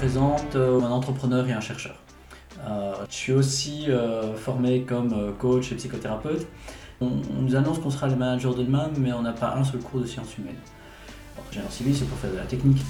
[0.00, 1.94] présente un entrepreneur et un chercheur.
[3.10, 3.88] je suis aussi
[4.36, 6.46] formé comme coach et psychothérapeute.
[7.02, 7.10] On,
[7.42, 10.00] nous annonce qu'on sera les managers de demain, mais on n'a pas un seul cours
[10.00, 10.62] de sciences humaines.
[11.50, 12.82] Général civil, c'est pour faire de la technique.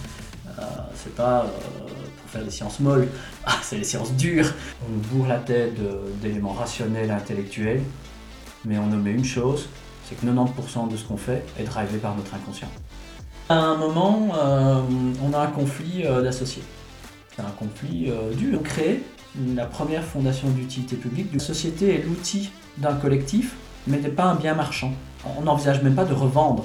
[0.94, 1.46] c'est pas
[2.20, 3.08] pour faire des sciences molles,
[3.44, 4.52] ah, c'est les sciences dures.
[4.88, 5.74] On bourre la tête
[6.22, 7.82] d'éléments rationnels, intellectuels,
[8.64, 9.68] mais on nomme une chose,
[10.04, 12.70] c'est que 90% de ce qu'on fait est drivé par notre inconscient.
[13.48, 14.80] À un moment, euh,
[15.24, 16.62] on a un conflit euh, d'associés.
[17.40, 18.58] C'est un conflit euh, dur.
[18.60, 19.02] On crée
[19.54, 21.28] la première fondation d'utilité publique.
[21.32, 23.54] La société est l'outil d'un collectif,
[23.86, 24.92] mais n'est pas un bien marchand.
[25.38, 26.64] On n'envisage même pas de revendre.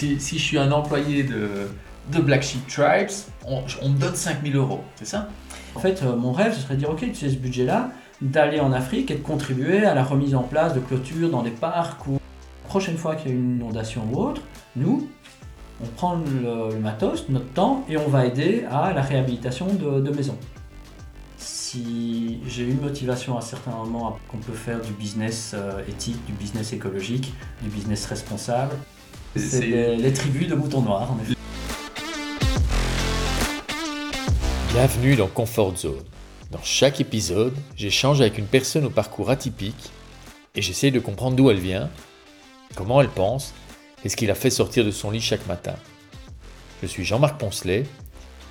[0.00, 1.68] Si, je suis un employé de,
[2.12, 3.10] de Black Sheep Tribes,
[3.44, 5.28] on, me donne 5000 euros, c'est ça?
[5.74, 7.90] En fait, mon rêve, ce serait de dire, ok, tu sais ce budget-là,
[8.22, 11.50] d'aller en Afrique et de contribuer à la remise en place de clôtures dans des
[11.50, 14.40] parcs ou la prochaine fois qu'il y a une inondation ou autre,
[14.76, 15.10] nous,
[15.82, 20.36] on prend le, matos, notre temps et on va aider à la réhabilitation de, maisons.
[21.38, 26.32] Si j'ai une motivation à certains moments qu'on peut faire du business euh, éthique, du
[26.32, 27.32] business écologique,
[27.62, 28.74] du business responsable,
[29.36, 31.34] c'est les, les, tribus de moutons noirs en effet.
[34.72, 36.04] Bienvenue dans Comfort Zone
[36.50, 39.90] dans chaque épisode, j'échange avec une personne au parcours atypique
[40.56, 41.88] et j'essaie de comprendre d'où elle vient,
[42.74, 43.54] comment elle pense
[44.04, 45.74] et ce qui la fait sortir de son lit chaque matin.
[46.82, 47.84] Je suis Jean-Marc Poncelet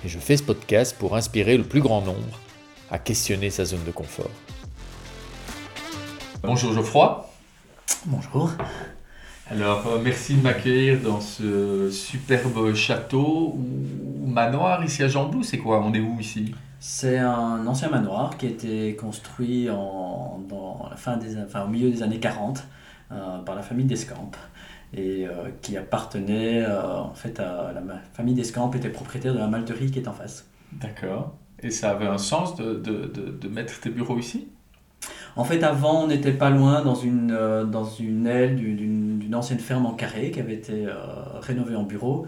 [0.04, 2.38] et je fais ce podcast pour inspirer le plus grand nombre
[2.90, 4.30] à questionner sa zone de confort.
[6.42, 7.28] Bonjour Geoffroy.
[8.06, 8.50] Bonjour.
[9.50, 15.42] Alors, euh, merci de m'accueillir dans ce superbe château ou manoir ici à Jamblou.
[15.42, 15.82] C'est quoi?
[15.84, 16.54] On est où ici?
[16.78, 21.68] C'est un ancien manoir qui a été construit en, dans la fin des, enfin, au
[21.68, 22.64] milieu des années 40
[23.12, 24.30] euh, par la famille d'Escamp
[24.94, 29.46] et euh, qui appartenait euh, en fait à la famille d'Escamp était propriétaire de la
[29.46, 30.46] malterie qui est en face.
[30.72, 31.34] D'accord.
[31.62, 34.48] Et ça avait un sens de, de, de, mettre tes bureaux ici?
[35.36, 37.36] En fait, avant, on n'était pas loin dans une,
[37.70, 40.86] dans une aile d'une ancienne ferme en carré qui avait été
[41.42, 42.26] rénovée en bureau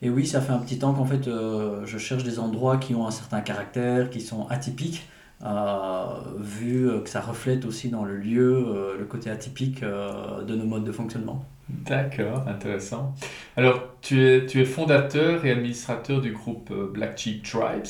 [0.00, 2.94] et oui, ça fait un petit temps qu'en fait, euh, je cherche des endroits qui
[2.94, 8.16] ont un certain caractère, qui sont atypiques, euh, vu que ça reflète aussi dans le
[8.16, 11.44] lieu euh, le côté atypique de nos modes de fonctionnement.
[11.68, 13.14] D'accord, intéressant.
[13.56, 17.86] Alors, tu es, tu es fondateur et administrateur du groupe Black Sheep Tribes.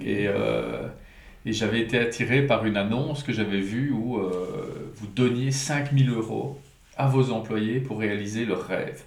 [0.00, 0.26] Et,
[1.44, 4.20] et j'avais été attiré par une annonce que j'avais vue où
[4.94, 6.60] vous donniez 5000 euros
[6.96, 9.02] à vos employés pour réaliser leurs rêves.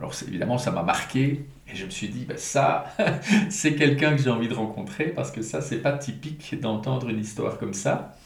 [0.00, 2.84] Alors évidemment, ça m'a marqué et je me suis dit, bah, ça,
[3.50, 7.20] c'est quelqu'un que j'ai envie de rencontrer parce que ça, c'est pas typique d'entendre une
[7.20, 8.16] histoire comme ça.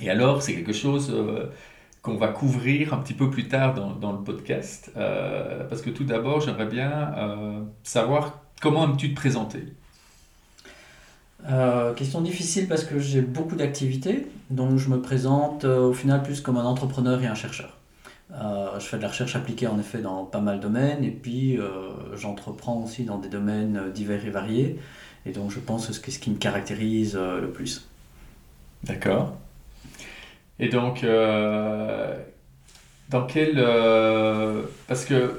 [0.00, 1.52] Et alors, c'est quelque chose euh,
[2.00, 4.92] qu'on va couvrir un petit peu plus tard dans, le podcast.
[4.96, 9.62] Euh, parce que tout d'abord, j'aimerais bien euh, savoir comment aimes-tu te présenter?
[11.96, 16.56] Question difficile parce que j'ai beaucoup d'activités, donc je me présente au final plus comme
[16.56, 17.76] un entrepreneur et un chercheur.
[18.32, 21.10] Euh, je fais de la recherche appliquée en effet dans pas mal de domaines et
[21.10, 24.78] puis euh, j'entreprends aussi dans des domaines divers et variés
[25.26, 27.86] et donc je pense que c'est ce qui me caractérise euh, le plus.
[28.84, 29.36] D'accord.
[30.58, 31.04] Et donc,
[33.10, 33.56] dans quel...
[34.86, 35.32] parce que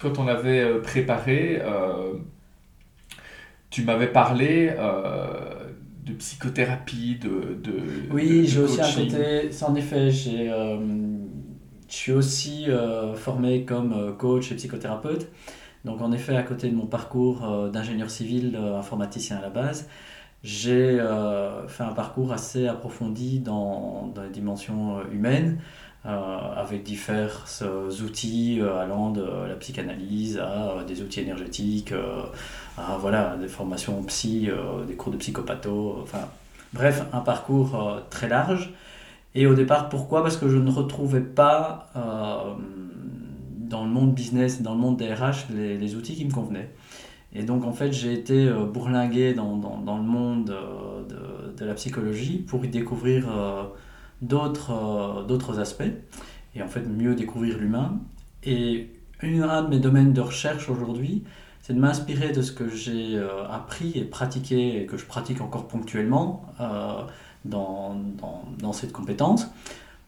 [0.00, 1.62] quand on avait préparé,
[3.70, 4.74] tu m'avais parlé
[6.04, 7.54] de psychothérapie, de...
[7.62, 7.72] de
[8.10, 9.48] oui, j'ai aussi un côté...
[9.62, 10.52] En effet, j'ai
[11.90, 15.28] je suis aussi euh, formé comme euh, coach et psychothérapeute.
[15.84, 19.88] Donc en effet, à côté de mon parcours euh, d'ingénieur civil, informaticien à la base,
[20.42, 20.98] j'ai
[21.68, 25.58] fait un parcours assez approfondi dans, dans les dimensions humaines,
[26.02, 27.44] avec divers
[28.02, 31.92] outils allant de la psychanalyse à des outils énergétiques,
[32.78, 34.48] à voilà, des formations psy,
[34.88, 36.26] des cours de psychopatho, enfin
[36.72, 38.72] bref, un parcours très large
[39.34, 40.22] et au départ, pourquoi?
[40.22, 42.54] Parce que je ne retrouvais pas euh,
[43.58, 46.70] dans le monde business, dans le monde des RH, les, outils qui me convenaient.
[47.32, 51.64] Et donc, en fait, j'ai été euh, bourlingué dans, dans, le monde euh, de, de,
[51.64, 53.28] la psychologie pour y découvrir
[54.20, 55.92] d'autres d'autres aspects
[56.54, 58.00] et en fait mieux découvrir l'humain.
[58.42, 58.90] Et
[59.22, 61.22] un de mes domaines de recherche aujourd'hui,
[61.62, 65.68] c'est de m'inspirer de ce que j'ai appris et pratiqué et que je pratique encore
[65.68, 66.46] ponctuellement
[67.44, 67.96] dans,
[68.58, 69.48] dans, cette compétence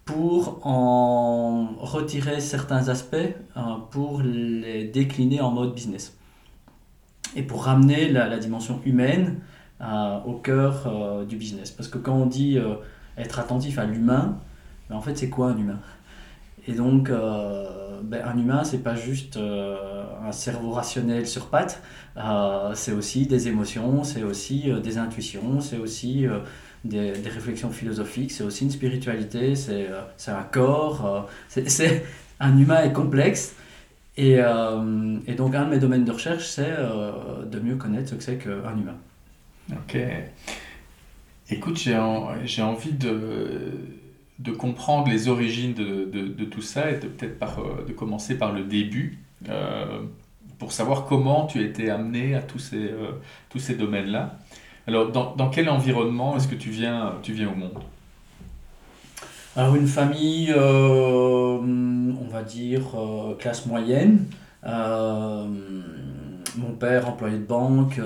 [0.05, 6.17] pour en retirer certains aspects euh, pour les décliner en mode business.
[7.37, 9.41] Et pour ramener la, la dimension humaine
[9.81, 11.71] euh, au cœur euh, du business.
[11.71, 12.59] Parce que quand on dit
[13.17, 14.39] être attentif à l'humain,
[14.91, 15.79] ben, en fait c'est quoi un humain?
[16.69, 21.83] Et donc, ben, un humain, c'est pas juste un cerveau rationnel sur pattes,
[22.75, 26.25] c'est aussi des émotions, c'est aussi des intuitions, c'est aussi
[26.85, 29.89] des, réflexions philosophiques, c'est aussi une spiritualité, c'est
[30.29, 32.05] un corps, c'est
[32.41, 33.55] un humain est complexe.
[34.17, 34.33] Et,
[35.27, 36.77] et, donc, un de mes domaines de recherche, c'est
[37.47, 38.97] de mieux connaître ce que c'est qu'un humain.
[39.73, 39.97] Ok.
[41.51, 43.73] Écoute, j'ai envie de,
[44.43, 48.65] de comprendre les origines de, de, tout ça et peut-être euh, de commencer par le
[48.65, 49.19] début
[49.49, 50.03] euh,
[50.59, 53.13] pour savoir comment tu as été amené à tous ces, euh,
[53.51, 54.39] tous ces domaines-là.
[54.87, 57.79] Alors, dans, quel environnement est-ce que tu viens, tu viens au monde?
[59.57, 62.83] Alors, une famille, on va dire,
[63.39, 64.27] classe moyenne.
[64.65, 65.47] mon
[66.79, 68.01] père, employé de banque,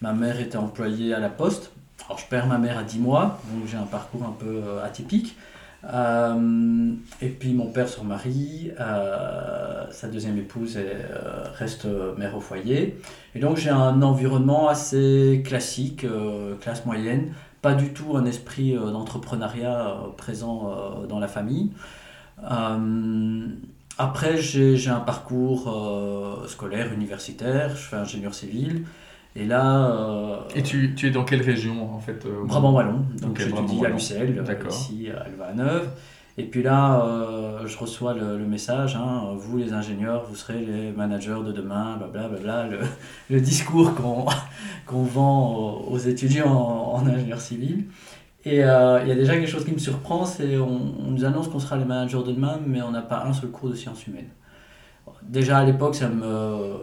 [0.00, 1.72] ma mère était employée à la poste.
[2.06, 4.84] Alors, je perds ma mère à 10 mois, donc j'ai un parcours un peu euh,
[4.84, 5.36] atypique.
[5.84, 6.92] Euh,
[7.22, 10.78] et puis mon père se remarie, euh, sa deuxième épouse
[11.54, 11.86] reste
[12.18, 13.00] mère au foyer.
[13.34, 16.06] Et donc j'ai un environnement assez classique,
[16.60, 17.32] classe moyenne,
[17.62, 20.74] pas du tout un esprit d'entrepreneuriat présent
[21.08, 21.70] dans la famille.
[23.98, 28.84] après j'ai un parcours scolaire, universitaire, je fais ingénieur civil.
[29.36, 29.90] Et là.
[29.90, 33.04] Euh, et tu, tu, es dans quelle région en fait euh, Brabant Wallon.
[33.22, 35.88] Donc j'étudie à Lucelle, euh, ici à Alvaneuve.
[36.38, 37.06] Et puis là,
[37.66, 42.66] je reçois le, message hein, vous les ingénieurs, vous serez les managers de demain, blablabla,
[42.68, 42.78] le,
[43.28, 44.24] le discours qu'on
[44.86, 47.86] qu'on vend aux, étudiants en, en, ingénieur civil.
[48.46, 51.48] Et il y a déjà quelque chose qui me surprend c'est on, on nous annonce
[51.48, 54.06] qu'on sera les managers de demain, mais on n'a pas un seul cours de sciences
[54.06, 54.30] humaines.
[55.22, 56.76] Déjà à l'époque, ça me.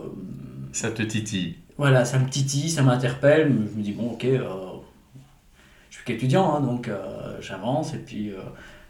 [0.72, 3.48] Ça te titille voilà, ça me titille, ça m'interpelle.
[3.72, 4.48] Je me dis, bon, ok, euh,
[5.90, 7.94] je suis qu'étudiant, hein, donc euh, j'avance.
[7.94, 8.38] Et puis, euh,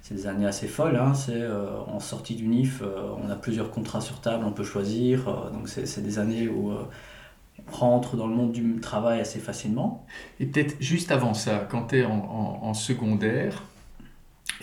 [0.01, 0.95] c'est des années assez folles.
[0.95, 1.45] Hein, c'est
[1.88, 2.81] en sortie du NIF,
[3.24, 5.25] on a plusieurs contrats sur table, on peut choisir.
[5.51, 10.06] donc, c'est des années où on rentre dans le monde du travail assez facilement.
[10.40, 13.63] Et peut-être juste avant ça, quand tu es en, en secondaire,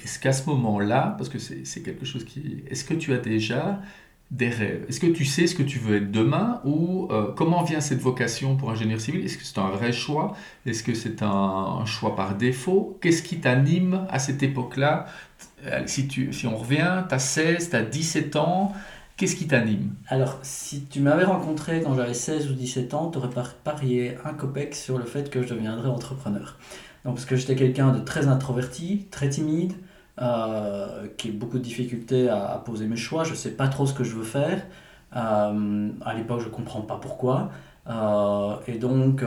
[0.03, 2.63] est-ce qu'à ce moment-là, parce que c'est quelque chose qui...
[2.71, 3.81] Est-ce que tu as déjà
[4.31, 4.85] des rêves.
[4.89, 8.01] Est-ce que tu sais ce que tu veux être demain ou euh, comment vient cette
[8.01, 9.25] vocation pour ingénieur civil?
[9.25, 10.37] Est-ce que c'est un vrai choix?
[10.67, 12.99] Est-ce que c'est un, choix par défaut?
[13.01, 15.07] Qu'est-ce qui t'anime à cette époque-là?
[15.67, 18.73] Euh, si, tu, si on revient, tu as 16, tu as 17 ans,
[19.17, 19.95] qu'est-ce qui t'anime?
[20.09, 23.31] Alors, si tu m'avais rencontré quand j'avais 16 ou 17 ans, tu aurais
[23.63, 26.59] parié un copec sur le fait que je deviendrais entrepreneur.
[27.05, 29.75] Donc, parce que j'étais quelqu'un de très introverti, très timide,
[30.23, 33.25] euh, qui a beaucoup de difficultés à, poser mes choix.
[33.25, 34.65] Je ne sais pas trop ce que je veux faire.
[35.17, 37.51] Euh, à l'époque, je ne comprends pas pourquoi.
[37.89, 39.25] Euh, et donc,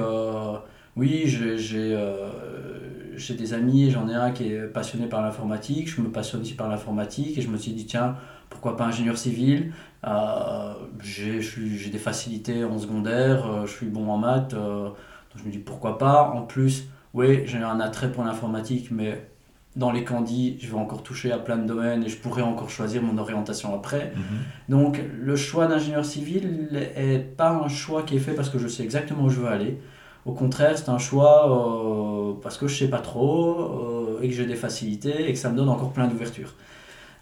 [0.96, 1.98] oui, j'ai
[3.36, 6.70] des amis, j'en ai un qui est passionné par l'informatique, je me passionne aussi par
[6.70, 8.16] l'informatique et je me suis dit, tiens,
[8.50, 9.74] pourquoi pas ingénieur civil?
[11.02, 14.96] J'ai des facilités en secondaire, je suis bon en maths, donc
[15.36, 16.32] je me dis pourquoi pas?
[16.34, 19.30] En plus, oui, j'ai un attrait pour l'informatique, mais
[19.78, 22.72] dans les candidats, je vais encore toucher à plein de domaines et je pourrais encore
[22.72, 24.12] choisir mon orientation après.
[24.16, 24.24] Mhm.
[24.70, 28.68] Donc le choix d'ingénieur civil n'est pas un choix qui est fait parce que je
[28.68, 29.80] sais exactement où je veux aller.
[30.26, 34.34] Au contraire, c'est un choix euh, parce que je sais pas trop euh, et que
[34.34, 36.56] j'ai des facilités et que ça me donne encore plein d'ouvertures.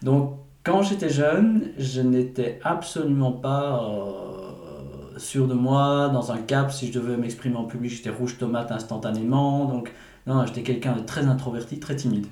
[0.02, 0.32] Donc
[0.64, 6.08] quand j'étais jeune, je n'étais absolument pas euh, sûr de moi.
[6.08, 9.66] Dans un cap, si je devais m'exprimer en public, j'étais rouge tomate instantanément.
[9.66, 9.92] Donc
[10.26, 12.26] non, j'étais quelqu'un de très introverti, très timide.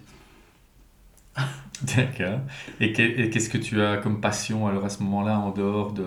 [1.96, 2.40] D'accord.
[2.80, 6.04] Et qu'est-ce que tu as comme passion alors à ce moment-là en dehors de...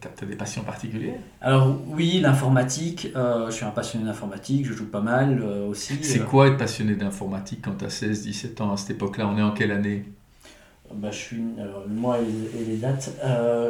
[0.00, 1.18] Tu as, des passions particulières?
[1.40, 3.08] Alors oui, l'informatique.
[3.16, 5.98] Euh, je suis un passionné d'informatique, je joue pas mal euh, aussi.
[6.02, 6.24] C'est euh.
[6.24, 9.26] quoi être passionné d'informatique quand tu as 16-17 ans à cette époque-là?
[9.26, 10.04] On est en quelle année?
[10.94, 13.12] Bah, je suis, alors, moi et les dates,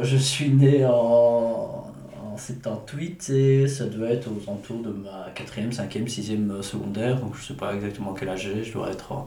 [0.02, 5.72] je suis né en, en 78 et ça devait être aux alentours de ma 4e,
[5.72, 9.24] 5e, 6e secondaire, donc je sais pas exactement quel âge j'ai, je dois être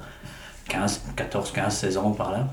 [0.68, 2.48] 15, 14, 15, 16 ans par là.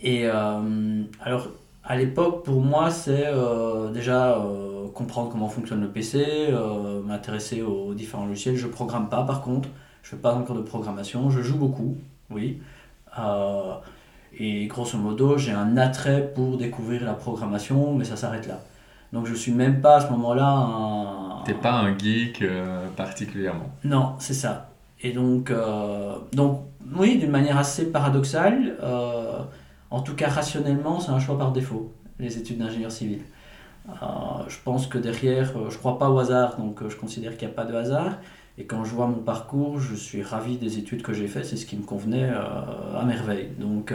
[0.00, 1.48] Et euh, alors,
[1.84, 6.52] à l'époque, pour moi, c'est euh, déjà euh, comprendre comment fonctionne le PC,
[7.04, 8.56] m'intéresser aux différents logiciels.
[8.56, 9.68] Je programme pas, par contre,
[10.02, 11.30] je fais pas encore de programmation.
[11.30, 11.96] Je joue beaucoup,
[12.30, 12.60] oui.
[14.38, 18.60] et grosso modo, j'ai un attrait pour découvrir la programmation, mais ça s'arrête là.
[19.12, 21.42] Donc je suis même pas à ce moment-là un...
[21.44, 22.42] T'es pas un geek
[22.96, 23.70] particulièrement.
[23.84, 24.71] Non, c'est ça.
[25.02, 25.52] Et donc,
[26.32, 26.62] donc
[26.96, 29.38] oui, d'une manière assez paradoxale, euh,
[29.90, 33.20] en tout cas rationnellement, c'est un choix par défaut, les études d'ingénieur civil.
[33.88, 33.92] Euh,
[34.48, 37.48] je pense que derrière, euh, je ne crois pas au hasard, donc je considère qu'il
[37.48, 38.18] n'y a pas de hasard.
[38.58, 41.56] Et quand je vois mon parcours, je suis ravi des études que j'ai faites, c'est
[41.56, 43.48] ce qui me convenait à merveille.
[43.58, 43.94] Donc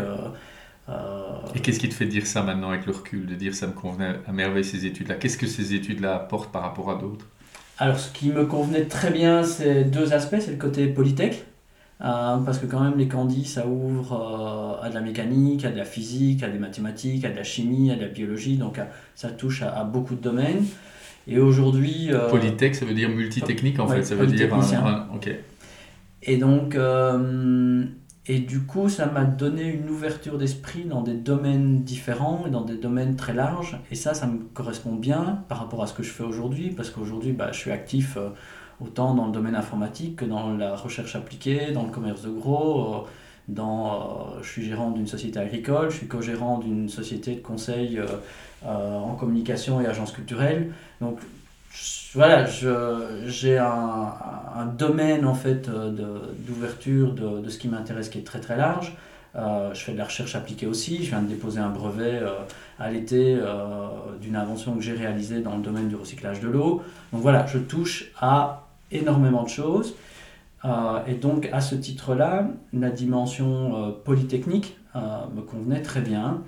[1.54, 3.74] Et qu'est-ce qui te fait dire ça maintenant avec le recul, de dire ça me
[3.74, 5.14] convenait à merveille ces études-là?
[5.16, 7.28] Qu'est-ce que ces études-là apportent par rapport à d'autres?
[7.78, 11.46] Alors ce qui me convenait très bien, c'est deux aspects, c'est le côté polytech,
[12.00, 15.86] parce que quand même les candis, ça ouvre à de la mécanique, à de la
[15.86, 18.80] physique, à des mathématiques, à de la chimie, à de la biologie, donc
[19.16, 20.66] ça touche à, beaucoup de domaines.
[21.28, 22.10] Et aujourd'hui...
[22.30, 24.50] Polytech, ça veut dire multitechnique en fait, ça veut dire...
[25.14, 25.30] ok.
[26.24, 27.86] Et donc, euh,
[28.30, 32.66] et du coup, ça m'a donné une ouverture d'esprit dans des domaines différents et dans
[32.66, 33.80] des domaines très larges.
[33.90, 36.90] Et ça, ça me correspond bien par rapport à ce que je fais aujourd'hui, parce
[36.90, 38.30] qu'aujourd'hui, bah, je suis actif euh,
[38.82, 42.96] autant dans le domaine informatique que dans la recherche appliquée, dans le commerce de gros.
[42.96, 43.00] Euh,
[43.48, 47.98] dans, je suis gérant d'une société agricole, je suis co-gérant d'une société de conseil
[48.66, 50.74] en communication et agence culturelle.
[51.00, 51.20] Donc
[52.14, 52.46] voilà,
[53.26, 54.14] j'ai un,
[54.56, 55.92] un, domaine en fait euh,
[56.48, 58.96] d'ouverture de, de, ce qui m'intéresse qui est très très large.
[59.36, 61.04] Euh, je fais de la recherche appliquée aussi.
[61.04, 62.30] Je viens de déposer un brevet euh,
[62.80, 63.38] à l'été
[64.22, 66.82] d'une invention que j'ai réalisée dans le domaine du recyclage de l'eau.
[67.12, 69.96] Donc voilà, je touche à énormément de choses.
[71.08, 76.42] et donc à ce titre-là, la dimension polytechnique me convenait très bien.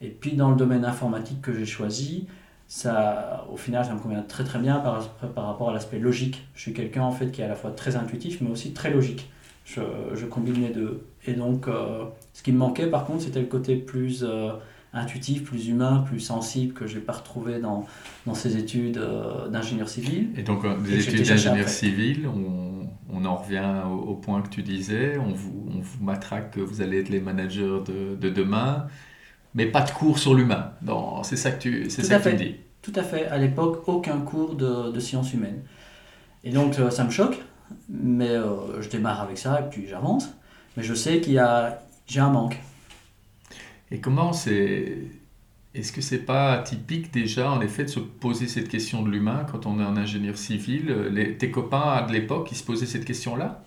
[0.00, 2.26] Et puis dans le domaine informatique que j'ai choisi,
[2.66, 6.46] ça, au final, ça me convient très très bien par, par rapport à l'aspect logique.
[6.54, 8.90] Je suis quelqu'un en fait qui est à la fois très intuitif mais aussi très
[8.90, 9.30] logique.
[9.64, 9.80] Je,
[10.14, 11.06] je combine les deux.
[11.26, 14.50] Et donc, euh, ce qui me manquait par contre, c'était le côté plus euh,
[14.92, 17.86] intuitif, plus humain, plus sensible que je n'ai pas retrouvé dans,
[18.26, 20.30] dans ces études euh, d'ingénieur civil.
[20.36, 25.16] Et donc, les études d'ingénieur civil, on, on, en revient au, point que tu disais,
[25.18, 28.86] on vous, on vous matraque que vous allez être les managers de, de demain
[29.54, 30.72] mais pas de cours sur l'humain.
[31.22, 32.56] C'est ça que tu, c'est ça que tu dis.
[32.82, 33.26] Tout à fait.
[33.28, 35.62] À l'époque, aucun cours de, de sciences humaines.
[36.42, 37.40] Et donc, euh, ça me choque,
[37.88, 40.28] mais euh, je démarre avec ça et puis j'avance.
[40.76, 42.58] Mais je sais qu'il y a, j'ai un manque.
[43.90, 44.98] Et comment c'est,
[45.74, 49.46] est-ce que c'est pas typique déjà, en effet, de se poser cette question de l'humain
[49.50, 50.92] quand on est un ingénieur civil?
[51.10, 53.63] Les, Tes copains de l'époque, ils se posaient cette question-là?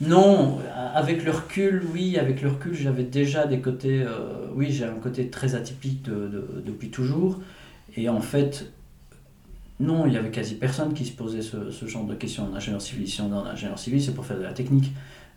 [0.00, 0.58] Non,
[0.94, 4.02] avec le recul, oui, avec le recul, j'avais déjà des côtés.
[4.02, 7.40] Euh, oui, j'ai un côté très atypique depuis toujours.
[7.96, 8.70] Et en fait,
[9.80, 12.54] non, il y avait quasi personne qui se posait ce, ce genre de questions en
[12.54, 13.08] ingénieur civil.
[13.08, 14.92] Si on est en ingénieur civil, c'est pour faire de la technique.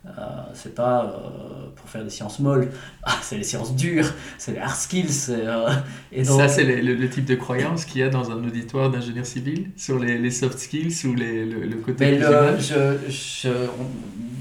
[0.06, 0.12] Euh,
[0.54, 2.70] c'est pas euh, pour faire des sciences molles,
[3.04, 5.30] ah, c'est les sciences dures, c'est les hard skills.
[5.30, 5.70] Euh,
[6.14, 9.72] et Ça, c'est le, type de croyance qu'il y a dans un auditoire d'ingénieur civil
[9.76, 12.12] sur les, les, soft skills ou les, le, côté.
[12.12, 13.50] Mais je,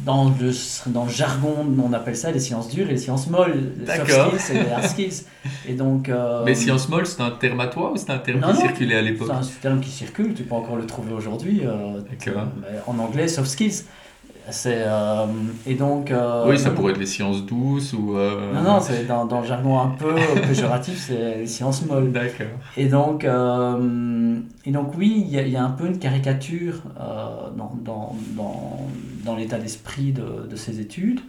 [0.04, 0.52] dans, le,
[0.92, 3.72] dans le jargon, on appelle ça les sciences dures et les sciences molles.
[3.80, 5.24] Les soft skills, c'est les hard skills.
[5.68, 6.10] Et donc,
[6.44, 9.02] Mais sciences molles, c'est un terme à toi ou c'est un terme qui circulait à
[9.02, 11.62] l'époque C'est un terme qui circule, tu peux encore le trouver aujourd'hui.
[12.86, 13.82] en anglais, soft skills.
[14.50, 15.26] C'est euh,
[15.66, 16.10] et donc.
[16.10, 18.16] Euh, oui, ça pourrait être les sciences douces ou.
[18.16, 20.14] Euh, non, non, c'est dans, dans, le jargon un peu
[20.46, 22.12] péjoratif, c'est les sciences molles.
[22.12, 22.46] D'accord.
[22.76, 26.82] Et donc, et donc oui, il y, y, a un peu une caricature
[27.56, 28.86] dans, dans, dans,
[29.24, 31.20] dans l'état d'esprit de, de, ces études.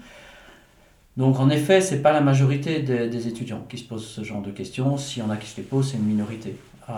[1.18, 4.42] Donc en effet, c'est pas la majorité des, des, étudiants qui se posent ce genre
[4.42, 4.98] de questions.
[4.98, 6.56] S'il y en a qui se les posent, c'est une minorité.
[6.90, 6.94] Euh,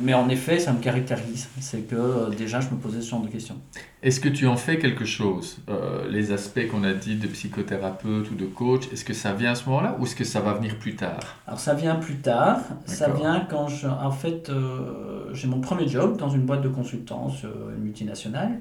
[0.00, 1.48] mais en effet, ça me caractérise.
[1.60, 3.56] C'est que euh, déjà, je me posais ce genre de questions.
[4.02, 8.30] Est-ce que tu en fais quelque chose euh, Les aspects qu'on a dit de psychothérapeute
[8.30, 10.52] ou de coach, est-ce que ça vient à ce moment-là ou est-ce que ça va
[10.52, 11.20] venir plus tard?
[11.46, 12.60] Alors, ça vient plus tard.
[12.86, 13.86] Ça vient quand je.
[13.86, 14.50] En fait,
[15.32, 17.44] j'ai mon premier job dans une boîte de consultance
[17.78, 18.60] multinationale.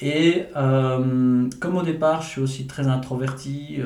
[0.00, 3.78] Et comme au départ, je suis aussi très introverti,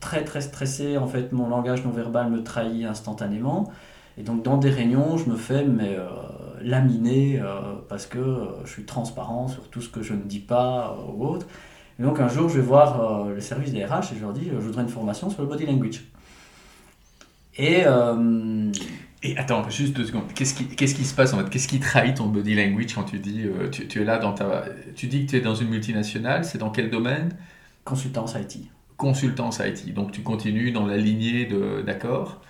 [0.00, 3.72] très très stressé, en fait, mon langage non verbal me trahit instantanément.
[4.18, 6.06] Et donc dans des réunions, je me fais mais, euh,
[6.60, 10.40] laminer euh, parce que euh, je suis transparent sur tout ce que je ne dis
[10.40, 11.46] pas ou autre.
[11.98, 14.48] Et donc un jour, je vais voir le service des RH et je leur dis,
[14.48, 16.04] je voudrais une formation sur le body language.
[17.58, 17.84] Et...
[19.24, 20.24] Et attends, juste deux secondes.
[20.34, 21.48] Qu'est-ce qui, qu'est-ce qui se passe en fait?
[21.48, 24.64] Qu'est-ce qui trahit ton body language quand tu dis tu, tu, es là dans ta
[24.96, 27.36] tu dis que tu es dans une multinationale, c'est dans quel domaine?
[27.84, 28.64] Consultance IT.
[28.96, 29.94] Consultance IT.
[29.94, 32.40] Donc tu continues dans la lignée de d'accord?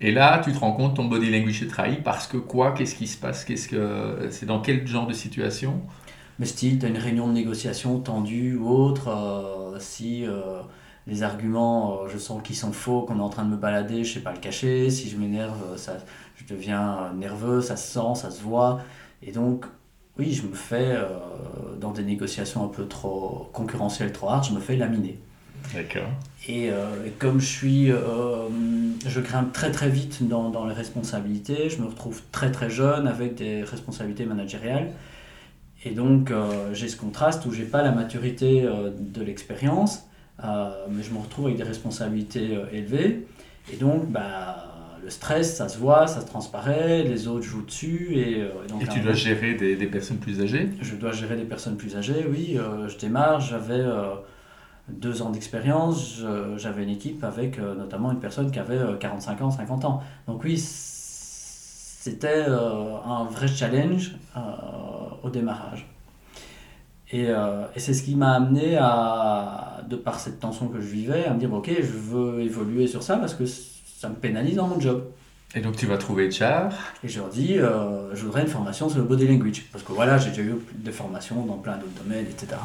[0.00, 2.94] Et là, tu te rends compte, ton body language est trahi parce que quoi Qu'est-ce
[2.94, 5.82] qui se passe Qu'est-ce que c'est dans quel genre de situation?
[6.38, 10.62] Mais style, tu as une réunion de négociation tendue ou autre, euh, si euh,
[11.08, 14.04] les arguments, euh, je sens qu'ils sont faux, qu'on est en train de me balader,
[14.04, 14.88] je sais pas le cacher.
[14.90, 15.96] Si je m'énerve, ça,
[16.36, 18.80] je deviens nerveux, ça se sent, ça se voit.
[19.22, 19.66] Et donc,
[20.16, 20.96] oui, je me fais
[21.80, 25.18] dans des négociations un peu trop concurrentielles, trop hard, je me fais laminer.
[25.74, 26.08] D'accord.
[26.48, 28.48] Et, euh, comme je suis, euh,
[29.06, 33.06] je grimpe très très vite dans, dans, les responsabilités, je me retrouve très très jeune
[33.06, 34.90] avec des responsabilités managériales.
[35.84, 38.66] Et donc euh, j'ai ce contraste où j'ai pas la maturité
[38.98, 40.06] de l'expérience,
[40.42, 43.26] mais je me retrouve avec des responsabilités élevées.
[43.72, 48.12] Et donc, bah, le stress, ça se voit, ça se transparaît, les autres jouent dessus.
[48.14, 50.70] Et, et tu dois gérer des, des, personnes plus âgées?
[50.80, 52.56] Je dois gérer des personnes plus âgées, oui.
[52.88, 53.84] je démarre, j'avais
[54.88, 56.22] deux ans d'expérience,
[56.56, 60.02] j'avais une équipe avec notamment une personne qui avait 45 ans, 50 ans.
[60.26, 60.56] Donc oui,
[62.08, 64.40] c'était euh, un vrai challenge euh,
[65.22, 65.86] au démarrage.
[67.10, 70.86] Et, euh, et c'est ce qui m'a amené à, de par cette tension que je
[70.86, 74.56] vivais, à me dire ok, je veux évoluer sur ça parce que ça me pénalise
[74.56, 75.04] dans mon job.
[75.54, 76.70] Et donc tu vas trouver Char
[77.02, 79.64] Et je leur dis, je voudrais une formation sur le body language.
[79.72, 82.56] Parce que voilà, j'ai déjà eu des formations dans plein d'autres domaines, etc.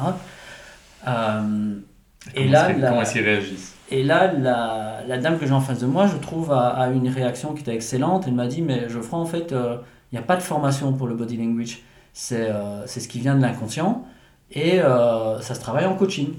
[2.34, 5.80] et là, comment est-ce qu'ils réagissent et là, la, la, dame que j'ai en face
[5.80, 8.24] de moi, je trouve, a, une réaction qui était excellente.
[8.26, 9.76] Elle m'a dit, mais Geoffroy, en fait, euh,
[10.10, 11.80] il n'y a pas de formation pour le body language.
[12.12, 14.06] C'est euh, ce qui vient de l'inconscient
[14.50, 16.34] et euh, ça se travaille en coaching.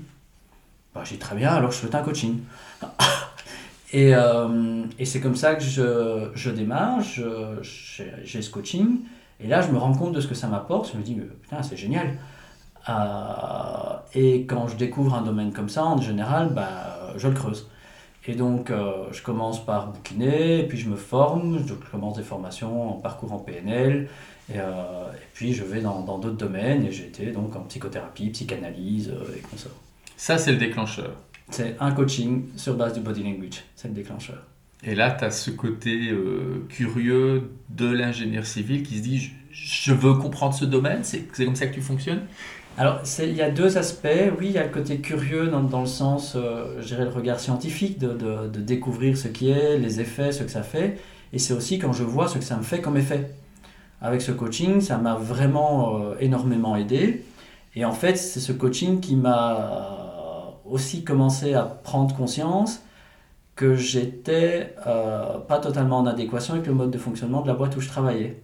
[0.94, 2.40] Bah, j'ai très bien, alors je souhaite un coaching.
[3.94, 4.14] et,
[5.00, 9.00] et c'est comme ça que je, je démarre, j'ai ce coaching.
[9.40, 10.92] Et là, je me rends compte de ce que ça m'apporte.
[10.92, 12.16] Je me dis, mais putain, c'est génial.
[14.14, 17.68] Et quand je découvre un domaine comme ça, en général, bah, je le creuse.
[18.28, 22.24] Et donc, euh, je commence par bouquiner, et puis je me forme, je commence des
[22.24, 24.08] formations en parcours en PNL,
[24.50, 28.30] et, euh, et puis je vais dans d'autres domaines, et j'ai été donc en psychothérapie,
[28.30, 29.70] psychanalyse, euh, et comme ça.
[30.18, 31.12] Ça, c'est le déclencheur.
[31.52, 34.42] C'est un coaching sur base du body language, c'est le déclencheur.
[34.84, 36.12] Et là, tu as ce côté
[36.70, 41.56] curieux de l'ingénieur civil qui se dit, je, je veux comprendre ce domaine, c'est comme
[41.56, 42.22] ça que tu fonctionnes?
[42.78, 44.08] Alors, il y a deux aspects.
[44.38, 47.40] Oui, il y a le côté curieux dans, le sens, euh, je dirais, le regard
[47.40, 51.00] scientifique, de, de, découvrir ce qui est, les effets, ce que ça fait.
[51.32, 53.32] Et c'est aussi quand je vois ce que ça me fait comme effet.
[54.02, 57.24] Avec ce coaching, ça m'a vraiment euh, énormément aidé.
[57.76, 62.82] Et en fait, c'est ce coaching qui m'a aussi commencé à prendre conscience
[63.56, 67.78] que j'étais euh, pas totalement en adéquation avec le mode de fonctionnement de la boîte
[67.78, 68.44] où je travaillais.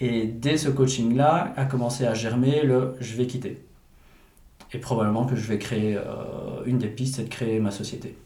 [0.00, 3.64] Et dès ce coaching-là, a commencé à germer le je vais quitter.
[4.72, 8.16] Et probablement que je vais créer, euh, une des pistes, c'est de créer ma société.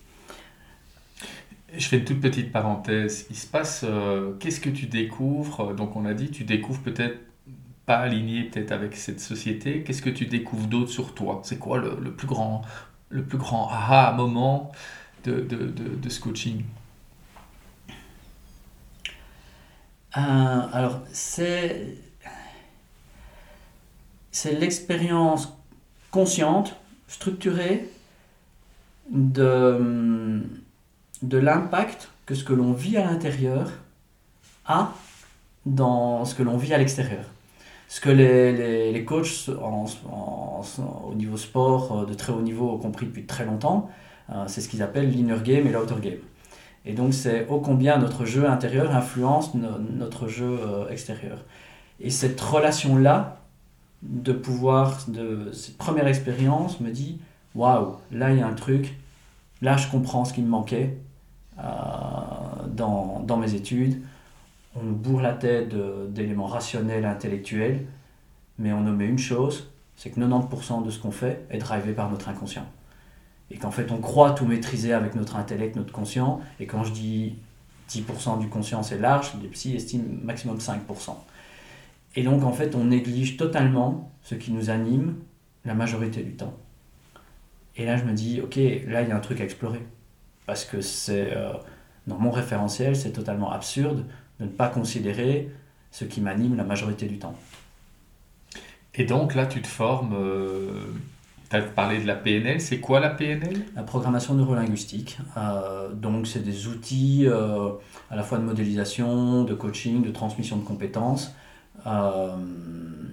[1.76, 3.26] Je fais une toute petite parenthèse.
[3.30, 5.74] Il se passe, euh, qu'est-ce que tu découvres?
[5.74, 7.18] Donc on a dit, tu découvres peut-être
[7.84, 9.82] pas aligné peut-être avec cette société.
[9.82, 11.40] Qu'est-ce que tu découvres d'autre sur toi?
[11.44, 12.62] C'est quoi le, plus grand,
[13.10, 14.72] le plus grand aha moment
[15.24, 16.62] de, de, de, de ce coaching?
[20.16, 21.94] Euh, alors, c'est,
[24.58, 25.52] l'expérience
[26.10, 26.76] consciente,
[27.08, 27.88] structurée
[29.10, 30.42] de,
[31.22, 33.70] de l'impact que ce que l'on vit à l'intérieur
[34.66, 34.92] a
[35.66, 37.24] dans ce que l'on vit à l'extérieur.
[37.88, 42.78] Ce que les, les, les coachs au niveau sport euh, de très haut niveau ont
[42.78, 43.90] compris depuis très longtemps,
[44.30, 46.18] euh, c'est ce qu'ils appellent l'inner game et l'outer game.
[46.86, 51.38] Et donc c'est ô combien notre jeu intérieur influence notre jeu euh, extérieur.
[52.00, 53.40] Et cette relation-là,
[54.02, 57.18] de pouvoir, de cette première expérience, me dit,
[57.56, 58.96] waouh, là il y a un truc,
[59.62, 60.96] là je comprends ce qui me manquait
[61.58, 61.62] euh,
[62.68, 64.00] dans, dans, mes études.
[64.76, 65.74] On nous bourre la tête
[66.12, 67.84] d'éléments rationnels intellectuels,
[68.58, 72.10] mais on omet une chose, c'est que 90% de ce qu'on fait est drivé par
[72.10, 72.66] notre inconscient
[73.50, 76.92] et qu'en fait on croit tout maîtriser avec notre intellect, notre conscient, et quand je
[76.92, 77.36] dis
[77.90, 81.14] 10% du conscient c'est large, les psys estiment maximum 5%.
[82.16, 85.16] Et donc en fait on néglige totalement ce qui nous anime
[85.64, 86.54] la majorité du temps.
[87.76, 88.56] Et là je me dis, ok,
[88.86, 89.82] là il y a un truc à explorer.
[90.46, 91.52] Parce que c'est, euh,
[92.06, 94.06] dans mon référentiel, c'est totalement absurde
[94.40, 95.50] de ne pas considérer
[95.90, 97.36] ce qui m'anime la majorité du temps.
[98.94, 100.14] Et donc là tu te formes...
[100.14, 100.92] Euh,
[101.48, 105.18] tu as parlé de la PNL, c'est quoi la PNL La programmation neurolinguistique.
[105.36, 107.70] Euh, donc, c'est des outils euh,
[108.10, 111.34] à la fois de modélisation, de coaching, de transmission de compétences,
[111.86, 112.34] euh,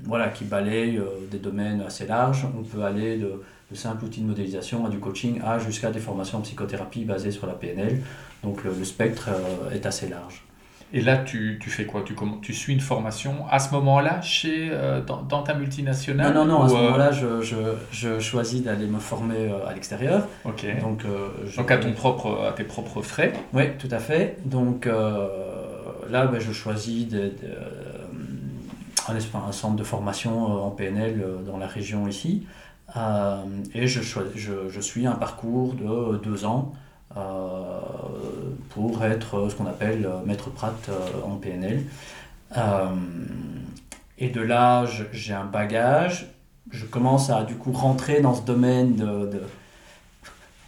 [0.03, 2.47] voilà, qui balayent des domaines assez larges.
[2.57, 5.99] On peut aller de, de simples outils de modélisation à du coaching à jusqu'à des
[5.99, 8.01] formations en psychothérapie basées sur la PNL.
[8.43, 9.29] Donc, le spectre
[9.71, 10.42] est assez large.
[10.95, 12.03] Et là, tu, tu fais quoi?
[12.05, 16.45] Tu, tu suis une formation à ce moment-là chez euh, dans, dans, ta multinationale Non,
[16.45, 17.55] non, non, à ce euh, moment-là, je, je,
[17.91, 20.27] je, choisis d'aller me former euh, à l'extérieur.
[20.45, 20.63] Ok.
[20.81, 21.01] Donc,
[21.57, 24.37] Donc à, ton propre, à tes propres frais Oui, tout à fait.
[24.45, 27.07] Donc là, ben, je choisis
[29.07, 32.45] un, un, centre de formation en PNL dans la région ici.
[33.73, 36.71] et je, je, je, suis un parcours de deux ans
[38.73, 41.83] pour être ce qu'on appelle euh, maître Pratt euh, en PNL.
[44.17, 46.27] et de là, j'ai un bagage,
[46.71, 49.41] je commence à du coup rentrer dans ce domaine de,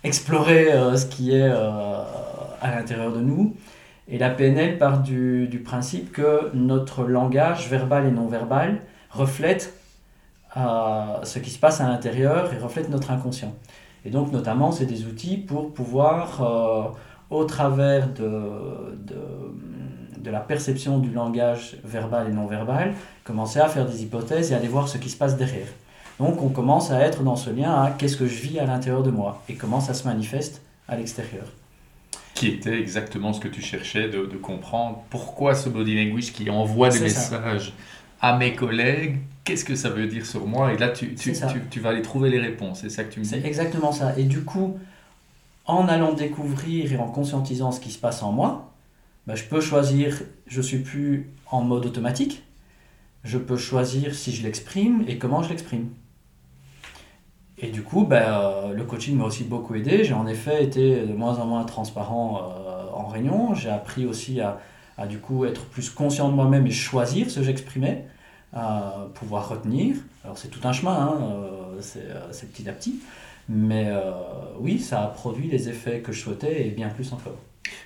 [0.03, 3.55] explorer ce qui est à l'intérieur de nous.
[4.07, 9.73] Et la PNL part du, principe que notre langage verbal et non verbal reflète
[10.55, 13.53] ce qui se passe à l'intérieur et reflète notre inconscient.
[14.05, 16.95] Et donc notamment, c'est des outils pour pouvoir,
[17.29, 19.15] au travers de, de
[20.25, 24.55] de la perception du langage verbal et non verbal, commencer à faire des hypothèses et
[24.55, 25.67] aller voir ce qui se passe derrière.
[26.19, 29.03] Donc on commence à être dans ce lien à qu'est-ce que je vis à l'intérieur
[29.03, 31.45] de moi et comment ça se manifeste à l'extérieur.
[32.33, 35.03] Qui était exactement ce que tu cherchais de, comprendre.
[35.09, 37.73] Pourquoi ce body language qui envoie des messages
[38.19, 41.33] à mes collègues Qu'est-ce que ça veut dire sur moi Et là, tu, tu,
[41.69, 42.81] tu, vas aller trouver les réponses.
[42.81, 44.17] C'est ça que tu me dis C'est exactement ça.
[44.17, 44.77] Et du coup,
[45.65, 48.73] en allant découvrir et en conscientisant ce qui se passe en moi,
[49.27, 52.43] bah, je peux choisir, je suis plus en mode automatique.
[53.23, 55.89] Je peux choisir si je l'exprime et comment je l'exprime.
[57.57, 60.03] Et du coup, bah, le coaching m'a aussi beaucoup aidé.
[60.03, 63.53] J'ai en effet été de moins en moins transparent euh, en réunion.
[63.55, 64.59] J'ai appris aussi à,
[64.97, 68.05] à, du coup être plus conscient de moi-même et choisir ce que j'exprimais,
[69.13, 69.95] pouvoir retenir.
[70.23, 72.99] Alors c'est tout un chemin, hein, euh, euh, c'est petit à petit.
[73.47, 73.91] Mais
[74.59, 77.37] oui, ça a produit les effets que je souhaitais et bien plus encore.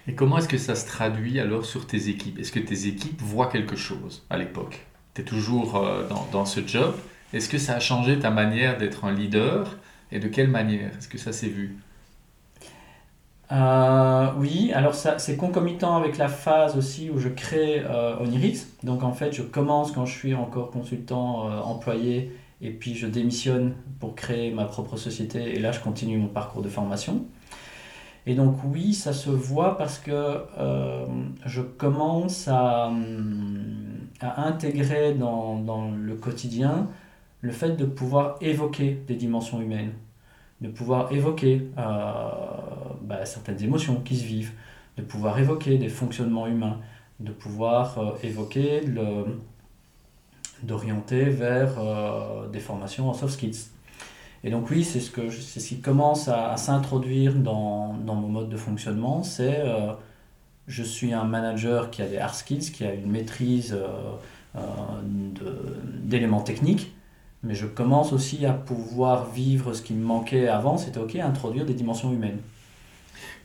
[0.08, 2.40] Et comment est-ce que ça se traduit alors sur tes équipes?
[2.40, 4.86] Est-ce que tes équipes voient quelque chose à l'époque?
[5.14, 6.96] Tu es toujours euh, dans, ce job.
[7.34, 9.78] Est-ce que ça a changé ta manière d'être un leader?
[10.12, 10.92] Et de quelle manière?
[10.98, 11.78] Est-ce que ça s'est vu?
[13.52, 18.68] Euh, oui, alors ça, c'est concomitant avec la phase aussi où je crée euh, Onirix.
[18.84, 22.32] Donc en fait, je commence quand je suis encore consultant euh, employé
[22.62, 26.62] et puis je démissionne pour créer ma propre société et là je continue mon parcours
[26.62, 27.26] de formation.
[28.26, 31.08] Et donc oui, ça se voit parce que euh,
[31.46, 32.92] je commence à,
[34.22, 36.88] à intégrer dans, dans, le quotidien
[37.42, 39.94] le fait de pouvoir évoquer des dimensions humaines,
[40.62, 41.82] de pouvoir évoquer euh,
[43.02, 44.52] bah, certaines émotions qui se vivent,
[44.98, 46.78] de pouvoir évoquer des fonctionnements humains,
[47.20, 49.26] de pouvoir euh, évoquer le
[50.62, 51.76] d'orienter vers
[52.52, 53.70] des formations en soft skills.
[54.44, 58.58] Et donc oui, c'est ce, ce qui commence à, s'introduire dans, dans, mon mode de
[58.58, 59.94] fonctionnement, c'est euh,
[60.68, 63.88] je suis un manager qui a des hard skills, qui a une maîtrise euh,
[64.56, 64.62] euh,
[66.04, 66.94] d'éléments techniques,
[67.44, 71.66] mais je commence aussi à pouvoir vivre ce qui me manquait avant, c'était ok, introduire
[71.66, 72.40] des dimensions humaines.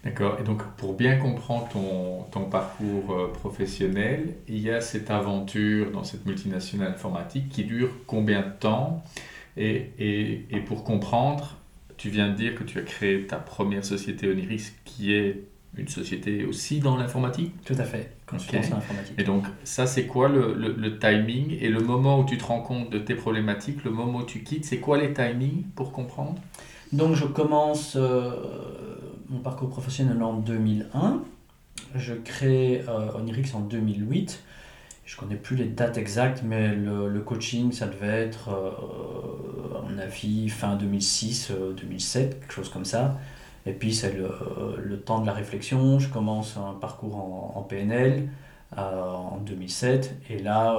[0.04, 0.36] D'accord.
[0.38, 6.04] Et donc, pour bien comprendre ton, ton, parcours professionnel, il y a cette aventure dans
[6.04, 9.02] cette multinationale informatique qui dure combien de temps?
[9.56, 11.56] Et, et, et, pour comprendre,
[11.96, 15.44] tu viens de dire que tu as créé ta première société Oniris qui est
[15.76, 17.52] une société aussi dans l'informatique?
[17.64, 18.56] Tout à fait, okay.
[18.58, 19.14] l'informatique.
[19.18, 22.60] Et donc, ça, c'est quoi le, le, timing et le moment où tu te rends
[22.60, 26.36] compte de tes problématiques, le moment où tu quittes, c'est quoi les timings pour comprendre?
[26.92, 28.30] Donc, je commence euh,
[29.28, 31.22] mon parcours professionnel en 2001.
[31.94, 34.42] Je crée euh, Onirix en 2008
[35.04, 39.82] je connais plus les dates exactes, mais le, le coaching, ça devait être, euh, à
[39.82, 43.18] mon avis, fin 2006, 2007, euh, quelque chose comme ça.
[43.66, 44.28] Et puis, c'est le,
[44.82, 45.98] le, temps de la réflexion.
[45.98, 47.16] Je commence un parcours
[47.56, 48.28] en, PNL
[48.76, 50.16] euh, en 2007.
[50.30, 50.78] Et là,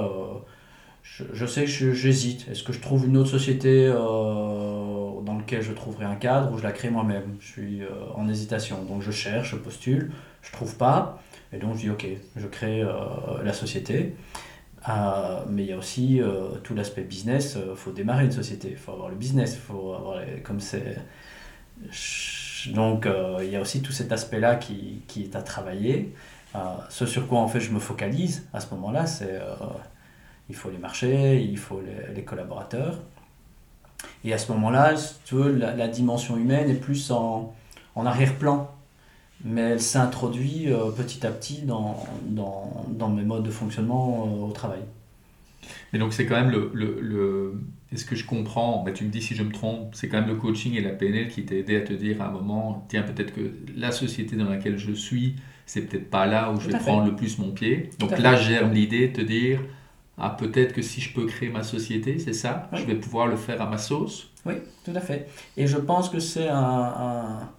[1.02, 2.46] je, je, sais que j'hésite.
[2.48, 6.62] Est-ce que je trouve une autre société dans laquelle je trouverai un cadre ou je
[6.62, 7.36] la crée moi-même?
[7.40, 7.80] Je suis
[8.14, 8.84] en hésitation.
[8.84, 11.20] Donc, je cherche, je postule, je trouve pas.
[11.52, 12.92] Et donc je dis ok, je crée euh,
[13.44, 14.14] la société.
[14.88, 17.58] Euh, mais il y a aussi euh, tout l'aspect business.
[17.68, 20.96] Il faut démarrer une société, il faut avoir le business, faut avoir comme c'est.
[22.72, 23.08] Donc
[23.42, 26.14] il y a aussi tout cet aspect-là qui, qui, est à travailler.
[26.88, 29.40] ce sur quoi en fait je me focalise à ce moment-là, c'est
[30.48, 31.82] il faut les marchés, il faut
[32.14, 32.98] les, collaborateurs.
[34.24, 34.94] Et à ce moment-là,
[35.32, 37.54] la, dimension humaine est plus en,
[37.96, 38.70] arrière-plan
[39.44, 42.06] mais elle s'introduit euh, petit à petit dans,
[43.10, 44.80] mes modes de fonctionnement euh, au travail.
[45.92, 46.70] Mais donc c'est quand même le...
[46.74, 47.54] le, le...
[47.92, 50.28] Est-ce que je comprends bah, Tu me dis si je me trompe, c'est quand même
[50.28, 53.02] le coaching et la PNL qui t'a aidé à te dire à un moment, tiens,
[53.02, 56.78] peut-être que la société dans laquelle je suis, c'est peut-être pas là où je vais
[56.78, 57.90] prendre le plus mon pied.
[57.98, 59.60] Donc là, germe l'idée de te dire,
[60.18, 63.36] ah, peut-être que si je peux créer ma société, c'est ça, je vais pouvoir le
[63.36, 64.30] faire à ma sauce.
[64.44, 65.28] Oui, tout à fait.
[65.56, 67.50] Et je pense que c'est un, un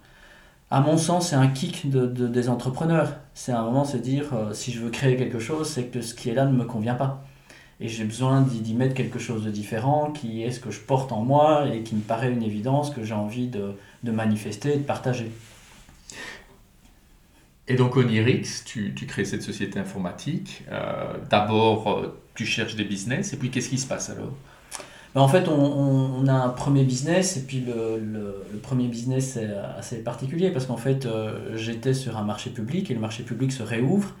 [0.70, 3.14] à mon sens, c'est un kick de, des entrepreneurs.
[3.32, 6.14] C'est un moment, c'est dire, euh, si je veux créer quelque chose, c'est que ce
[6.14, 7.24] qui est là ne me convient pas.
[7.80, 11.12] Et j'ai besoin d'y mettre quelque chose de différent, qui est ce que je porte
[11.12, 14.76] en moi et qui me paraît une évidence que j'ai envie de, de, manifester et
[14.78, 15.30] de partager.
[17.68, 20.64] Et donc Onirix, tu, tu crées cette société informatique.
[20.72, 24.32] Euh, d'abord, euh, tu cherches des business, et puis qu'est-ce qui se passe alors?
[25.14, 29.54] Bah, En fait, on, a un premier business, et puis le, le, premier business est
[29.78, 33.52] assez particulier, parce qu'en fait, euh, j'étais sur un marché public, et le marché public
[33.52, 34.14] se réouvre,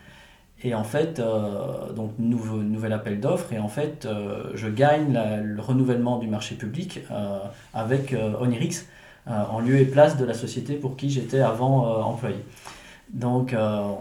[0.62, 5.18] et en fait, euh, donc nouveau, nouvel appel d'offres, et en fait, euh, je gagne
[5.42, 7.00] le renouvellement du marché public
[7.74, 8.86] avec Onirix,
[9.26, 12.36] en lieu et place de la société pour qui j'étais avant employé.
[13.10, 13.54] Donc,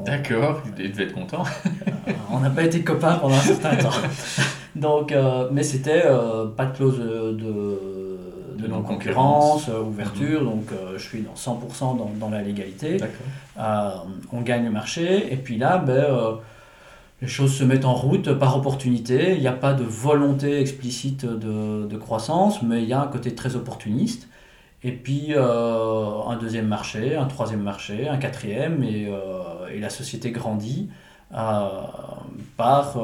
[0.05, 1.43] D'accord, il devait être content.
[2.31, 3.89] on n'a pas été copains pendant un certain temps.
[4.77, 8.16] Donc, euh, mais c'était euh, pas de clause de,
[8.57, 10.49] de, non-concurrence, euh, ouverture, mhm.
[10.49, 12.97] donc je suis dans 100% dans, dans, la légalité.
[13.57, 16.39] on gagne le marché, et puis là, ben,
[17.21, 19.33] les choses se mettent en route par opportunité.
[19.35, 23.07] Il n'y a pas de volonté explicite de, de, croissance, mais il y a un
[23.07, 24.27] côté très opportuniste.
[24.83, 29.11] Et puis un deuxième marché, un troisième marché, un quatrième, et,
[29.73, 30.89] et la société grandit
[31.31, 32.97] par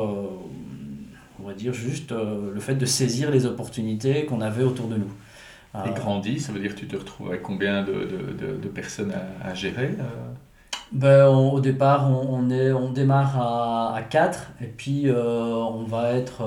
[1.43, 4.95] on va dire juste euh, le fait de saisir les opportunités qu'on avait autour de
[4.95, 5.11] nous.
[5.75, 8.67] Et euh, grandit, ça veut dire que tu te retrouves avec combien de, de, de
[8.67, 10.33] personnes à, gérer euh?
[10.91, 16.43] ben, Au départ, on, est, on démarre à, à 4, et puis on va être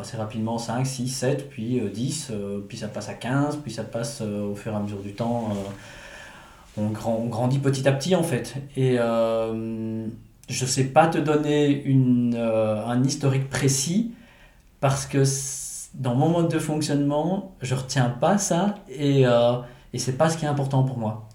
[0.00, 2.32] assez rapidement 5, 6, 7, puis 10,
[2.66, 5.52] puis ça passe à 15, puis ça passe au fur et à mesure du temps.
[6.78, 8.54] On, grand, on, grandit petit à petit en fait.
[8.74, 14.12] Et je ne sais pas te donner une, un historique précis,
[14.80, 15.24] parce que
[15.94, 19.54] dans mon mode de fonctionnement, je retiens pas ça et, euh,
[19.92, 21.28] et c'est pas ce qui est important pour moi.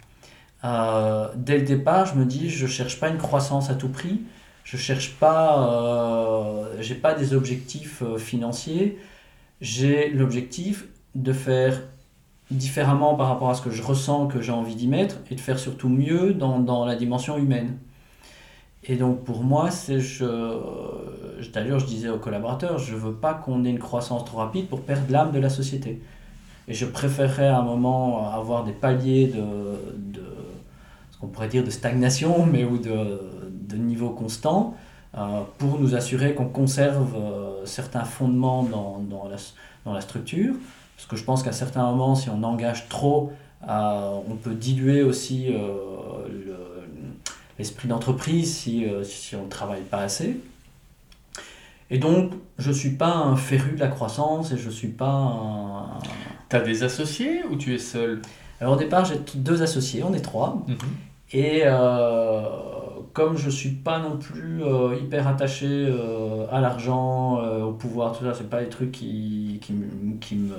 [0.63, 4.21] Euh, dès le départ, je me dis, je cherche pas une croissance à tout prix,
[4.63, 8.97] je cherche pas, euh, j'ai pas des objectifs euh, financiers,
[9.61, 11.81] j'ai l'objectif de faire
[12.51, 15.39] différemment par rapport à ce que je ressens que j'ai envie d'y mettre et de
[15.39, 17.77] faire surtout mieux dans, dans la dimension humaine.
[18.87, 20.25] Et donc pour moi, c'est je,
[21.53, 24.81] d'ailleurs je disais aux collaborateurs, je veux pas qu'on ait une croissance trop rapide pour
[24.81, 26.01] perdre l'âme de la société.
[26.69, 29.43] Et je préférerais à un moment avoir des paliers de,
[29.97, 30.23] de
[31.11, 33.19] ce qu'on pourrait dire de stagnation, mais ou de,
[33.67, 34.75] de niveau constant,
[35.17, 39.37] euh, pour nous assurer qu'on conserve euh, certains fondements dans, dans, la,
[39.85, 40.53] dans la structure.
[40.95, 43.31] Parce que je pense qu'à certains moments, si on engage trop,
[43.67, 45.53] euh, on peut diluer aussi
[47.57, 50.39] l'esprit d'entreprise si, euh, si on ne travaille pas assez.
[51.89, 54.89] Et donc, je ne suis pas un féru de la croissance et je ne suis
[54.89, 55.99] pas un...
[56.49, 58.21] Tu as des associés ou tu es seul?
[58.59, 60.63] Alors au départ, j'ai deux associés, on est trois.
[60.67, 60.77] Mhm.
[61.31, 62.41] Et euh,
[63.13, 65.87] comme je ne suis pas non plus euh, hyper attaché
[66.51, 69.73] à l'argent, au pouvoir, tout ça, ce pas des trucs qui, qui,
[70.19, 70.55] qui me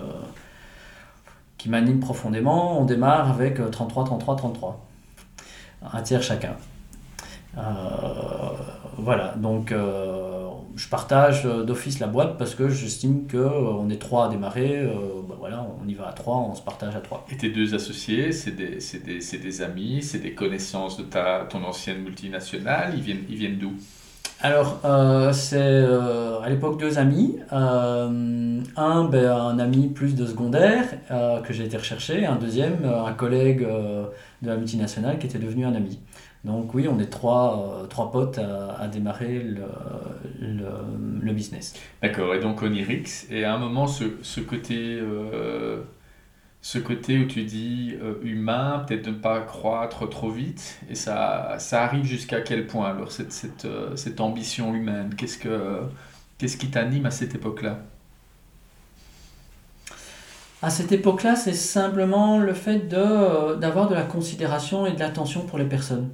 [1.59, 4.87] qui m'animent profondément, on démarre avec 33, 33, 33.
[5.93, 6.57] Un tiers chacun.
[7.59, 7.62] Euh,
[8.97, 14.27] voilà, donc euh, je partage d'office la boîte parce que j'estime qu'on euh, est trois
[14.27, 14.88] à démarrer,
[15.29, 17.25] bah voilà, on y va à trois, on se partage à trois.
[17.31, 21.64] Et tes deux associés, c'est des, des, des, amis, c'est des connaissances de ta, ton
[21.64, 23.73] ancienne multinationale, ils viennent, ils viennent d'où?
[24.40, 24.79] Alors,
[25.33, 25.85] c'est
[26.44, 27.40] à l'époque deux amis.
[27.51, 30.85] un, ben, un ami plus de secondaire
[31.42, 32.25] que j'ai été rechercher.
[32.25, 35.99] Un deuxième, un collègue de la multinationale qui était devenu un ami.
[36.44, 39.66] Donc oui, on est trois, euh, trois potes à, démarrer le,
[40.40, 41.74] le, business.
[42.03, 45.83] D'accord, et donc Onirix, et à un moment, ce, ce côté, euh,
[46.62, 50.94] ce côté où tu dis euh, humain, peut-être de ne pas croître trop vite, et
[50.94, 55.14] ça, ça arrive jusqu'à quel point alors, cette, cette, cette ambition humaine?
[55.16, 55.83] Qu'est-ce, que,
[56.38, 57.81] qu'est-ce qui t'anime à cette époque-là?
[60.62, 65.44] À cette époque-là, c'est simplement le fait de, d'avoir de la considération et de l'attention
[65.46, 66.11] pour les personnes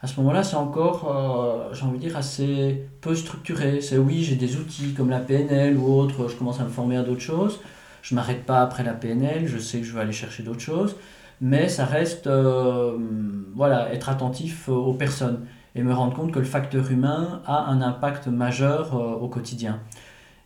[0.00, 3.80] à ce moment-là, c'est encore, euh, j'ai envie de dire, assez peu structuré.
[3.80, 6.96] C'est oui, j'ai des outils comme la PNL ou autre, je commence à me former
[6.96, 7.60] à d'autres choses.
[8.02, 10.60] Je ne m'arrête pas après la PNL, je sais que je vais aller chercher d'autres
[10.60, 10.94] choses.
[11.40, 12.96] Mais ça reste, euh,
[13.54, 17.82] voilà, être attentif aux personnes et me rendre compte que le facteur humain a un
[17.82, 19.80] impact majeur euh, au quotidien.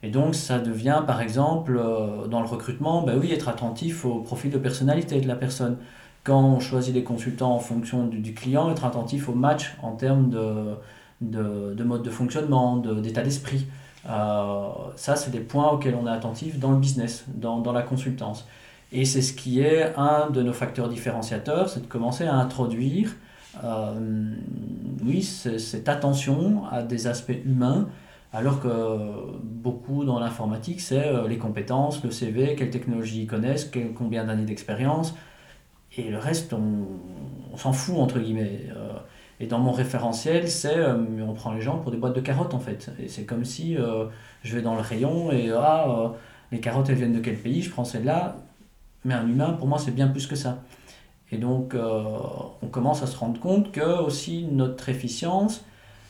[0.02, 1.80] Et donc, ça devient, par exemple,
[2.28, 5.76] dans le recrutement, ben oui, être attentif au profil de personnalité de la personne
[6.24, 10.30] quand on choisit les consultants en fonction du, client, être attentif au match en termes
[10.30, 10.76] de,
[11.20, 13.66] de, mode de fonctionnement, d'état d'esprit.
[14.08, 17.82] Euh, ça, c'est des points auxquels on est attentif dans le business, dans, dans la
[17.82, 18.46] consultance.
[18.92, 23.10] Et c'est ce qui est un de nos facteurs différenciateurs, c'est de commencer à introduire
[23.62, 24.34] euh,
[25.04, 27.88] oui, cette attention à des aspects humains,
[28.32, 28.68] alors que
[29.42, 34.44] beaucoup dans l'informatique, c'est euh, les compétences, le CV, quelles technologies ils connaissent, combien d'années
[34.44, 35.14] d'expérience,
[35.96, 38.66] et le reste, on, s'en fout, entre guillemets.
[38.74, 38.92] Euh,
[39.40, 42.54] et dans mon référentiel, c'est euh, on prend les gens pour des boîtes de carottes,
[42.54, 42.90] en fait.
[42.98, 44.06] Et c'est comme si euh,
[44.42, 46.12] je vais dans le rayon et ah,
[46.50, 47.62] les carottes, elles viennent de quel pays?
[47.62, 48.36] Je prends celle-là.
[49.04, 50.62] Mais un humain, pour moi, c'est bien plus que ça.
[51.32, 52.04] Et donc, euh,
[52.62, 55.64] on commence à se rendre compte que aussi notre efficience,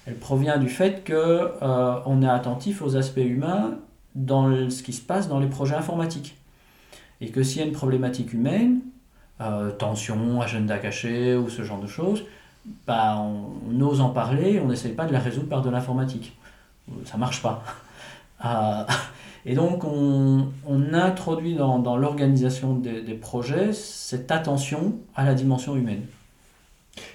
[0.04, 3.78] elle provient du fait que euh, on est attentif aux aspects humains
[4.16, 6.36] dans ce qui se passe dans les projets informatiques.
[7.20, 8.80] Et que s'il y a une problématique humaine,
[9.42, 12.24] euh, tension, agenda caché ou ce genre de choses,
[12.86, 16.36] bah, on, ose en parler, on n'essaye pas de la résoudre par de l'informatique.
[17.04, 17.62] Ça marche pas.
[18.44, 18.82] Euh,
[19.46, 20.48] et donc on,
[20.92, 26.02] introduit dans, l'organisation des, projets cette attention à la dimension humaine.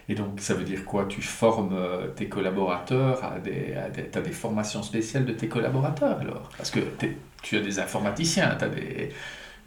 [0.08, 1.06] Et donc ça veut dire quoi?
[1.10, 6.50] Tu formes euh, tes collaborateurs à des, à des, formations spéciales de tes collaborateurs alors?
[6.56, 6.80] Parce que
[7.42, 9.10] tu as des informaticiens, tu as des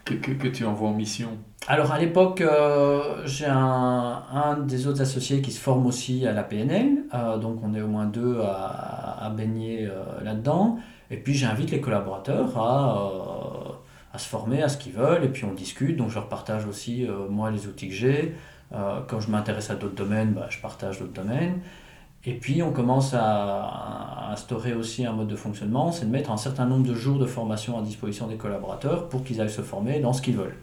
[0.05, 1.37] que, que, tu envoies en mission
[1.67, 6.43] Alors à l'époque, euh, j'ai un, des autres associés qui se forme aussi à la
[6.43, 10.79] PNL, euh, donc on est au moins deux à, à baigner euh, là-dedans.
[11.09, 13.73] Et puis j'invite les collaborateurs à,
[14.13, 16.65] à, se former à ce qu'ils veulent, et puis on discute, donc je leur partage
[16.65, 18.35] aussi moi les outils que j'ai.
[18.71, 21.59] quand je m'intéresse à d'autres domaines, bah, je partage d'autres domaines.
[22.25, 26.37] Et puis on commence à, instaurer aussi un mode de fonctionnement, c'est de mettre un
[26.37, 29.99] certain nombre de jours de formation à disposition des collaborateurs pour qu'ils aillent se former
[29.99, 30.55] dans ce qu'ils veulent.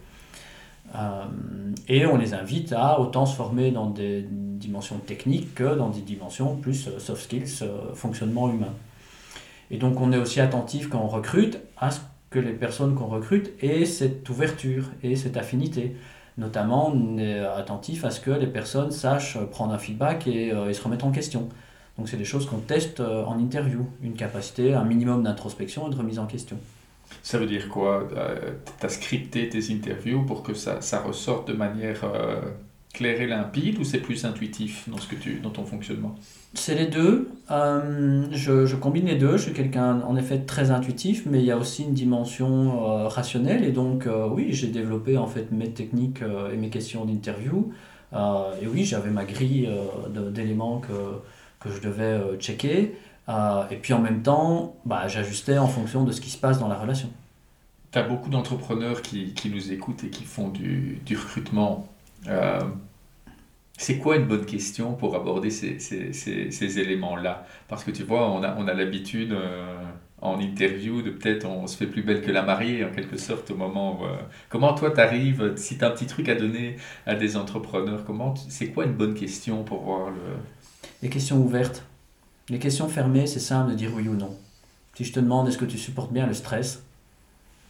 [0.95, 1.25] Euh,
[1.87, 6.01] et on les invite à autant se former dans des dimensions techniques que dans des
[6.01, 8.73] dimensions plus euh, soft skills, euh, fonctionnement humain.
[9.69, 11.99] Et donc on est aussi attentif quand on recrute à ce
[12.31, 15.95] que les personnes qu'on recrute aient cette ouverture et cette affinité.
[16.37, 20.71] Notamment, on est attentif à ce que les personnes sachent prendre un feedback et, euh,
[20.71, 21.49] se remettre en question.
[21.97, 25.91] Donc, c'est des choses qu'on teste euh, en interview, une capacité, un minimum d'introspection et
[25.91, 26.57] de remise en question.
[27.23, 28.07] Ça veut dire quoi?
[28.15, 32.05] Euh, Tu as scripté tes interviews pour que ça, ça ressorte de manière
[32.93, 36.15] clair et limpide ou c'est plus intuitif dans, ce que tu, dans ton fonctionnement?
[36.53, 37.29] C'est les deux.
[37.51, 39.37] Euh, je, je, combine les deux.
[39.37, 43.07] Je suis quelqu'un en effet très intuitif, mais il y a aussi une dimension euh,
[43.07, 43.63] rationnelle.
[43.63, 46.21] Et donc, euh, oui, j'ai développé en fait mes techniques
[46.51, 47.71] et mes questions d'interview.
[48.13, 49.69] et oui, j'avais ma grille
[50.31, 50.93] d'éléments que,
[51.59, 52.95] que je devais checker.
[53.71, 56.67] et puis en même temps, bah, j'ajustais en fonction de ce qui se passe dans
[56.67, 57.09] la relation.
[57.91, 61.87] Tu as beaucoup d'entrepreneurs qui, qui, nous écoutent et qui font du, du recrutement
[62.27, 62.59] euh,
[63.77, 67.45] c'est quoi une bonne question pour aborder ces, éléments-là?
[67.67, 69.83] Parce que tu vois, on a, l'habitude euh,
[70.21, 73.51] en interview de peut-être on se fait plus belle que la mariée en quelque sorte
[73.51, 74.05] au moment où...
[74.05, 74.17] Euh,
[74.49, 78.33] comment toi tu arrives, si tu un petit truc à donner à des entrepreneurs, comment
[78.49, 80.35] c'est quoi une bonne question pour voir le...
[81.01, 81.85] Les questions ouvertes.
[82.49, 84.35] Les questions fermées, c'est simple de dire oui ou non.
[84.95, 86.83] Si je te demande est-ce que tu supportes bien le stress,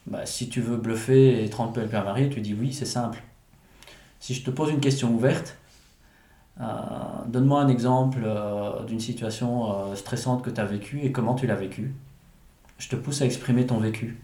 [0.07, 2.85] bah, si tu veux bluffer et 30 belles que la mariée, tu dis oui, c'est
[2.85, 3.21] simple.
[4.19, 5.57] Si je te pose une question ouverte,
[6.59, 6.65] euh,
[7.27, 11.47] donne-moi un exemple euh, d'une situation euh, stressante que tu as vécue et comment tu
[11.47, 11.93] l'as vécue.
[12.77, 14.17] Je te pousse à exprimer ton vécu.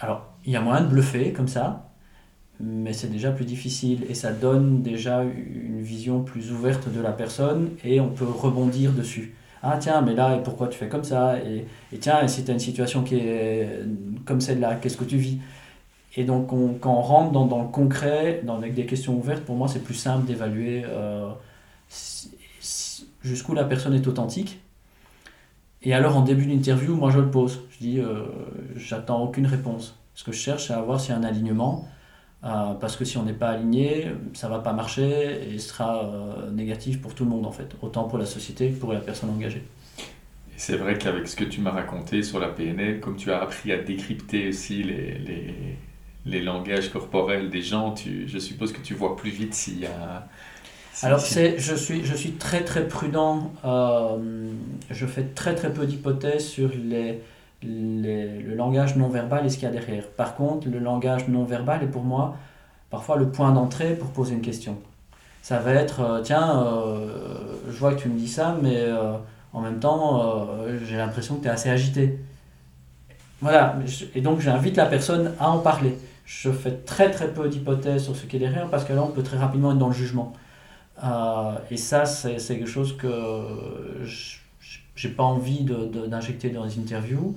[0.00, 1.90] Alors, il y a moyen de bluffer comme ça,
[2.58, 7.12] mais c'est déjà plus difficile et ça donne déjà une vision plus ouverte de la
[7.12, 9.34] personne et on peut rebondir dessus.
[9.62, 11.38] Ah tiens, mais là, et pourquoi tu fais comme ça?
[11.38, 13.80] Et, et tiens, et si tu as une situation qui est
[14.24, 15.38] comme celle-là, qu'est-ce que tu vis?
[16.14, 16.48] Et donc,
[16.80, 19.82] quand on rentre dans, dans, le concret, dans, avec des questions ouvertes, pour moi, c'est
[19.82, 21.30] plus simple d'évaluer euh,
[23.22, 24.60] jusqu'où la personne est authentique.
[25.80, 27.62] Et alors, en début d'interview, moi, je le pose.
[27.70, 28.26] Je dis, euh,
[28.76, 29.98] j'attends aucune réponse.
[30.14, 31.88] Ce que je cherche, c'est à voir s'il y a un alignement.
[32.44, 36.10] Euh, parce que si on n'est pas aligné, ça va pas marcher et sera
[36.52, 37.74] négatif pour tout le monde, en fait.
[37.80, 39.64] Autant pour la société que pour la personne engagée.
[40.56, 43.72] C'est vrai qu'avec ce que tu m'as raconté sur la PNL, comme tu as appris
[43.72, 45.78] à décrypter aussi les
[46.24, 49.86] les langages corporels des gens, tu, je suppose que tu vois plus vite s'il y
[49.86, 50.26] a...
[51.02, 54.50] Alors c'est, je, suis, je suis très très prudent, euh,
[54.90, 57.20] je fais très très peu d'hypothèses sur les,
[57.62, 60.06] les, le langage non verbal et ce qu'il y a derrière.
[60.06, 62.36] Par contre, le langage non verbal est pour moi
[62.90, 64.78] parfois le point d'entrée pour poser une question.
[65.40, 67.06] Ça va être, euh, tiens, euh,
[67.66, 68.78] je vois que tu me dis ça, mais
[69.52, 70.48] en même temps,
[70.86, 72.18] j'ai l'impression que tu es assez agité.
[73.40, 73.76] Voilà,
[74.14, 78.16] et donc j'invite la personne à en parler je fais très très peu d'hypothèses sur
[78.16, 80.32] ce qui est derrière parce que là on peut très rapidement être dans le jugement.
[81.02, 83.08] Euh, et ça, c'est quelque chose que
[84.94, 87.34] j'ai pas envie d'injecter de, dans les interviews.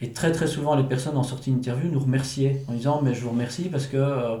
[0.00, 3.20] Et très très souvent, les personnes en sortie d'interview nous remerciaient en disant Mais je
[3.22, 4.36] vous remercie parce que euh,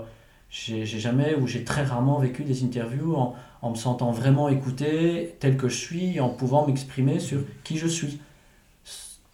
[0.50, 5.36] j'ai jamais ou j'ai très rarement vécu des interviews en, en, me sentant vraiment écouté
[5.40, 8.20] tel que je suis, en pouvant m'exprimer sur qui je suis.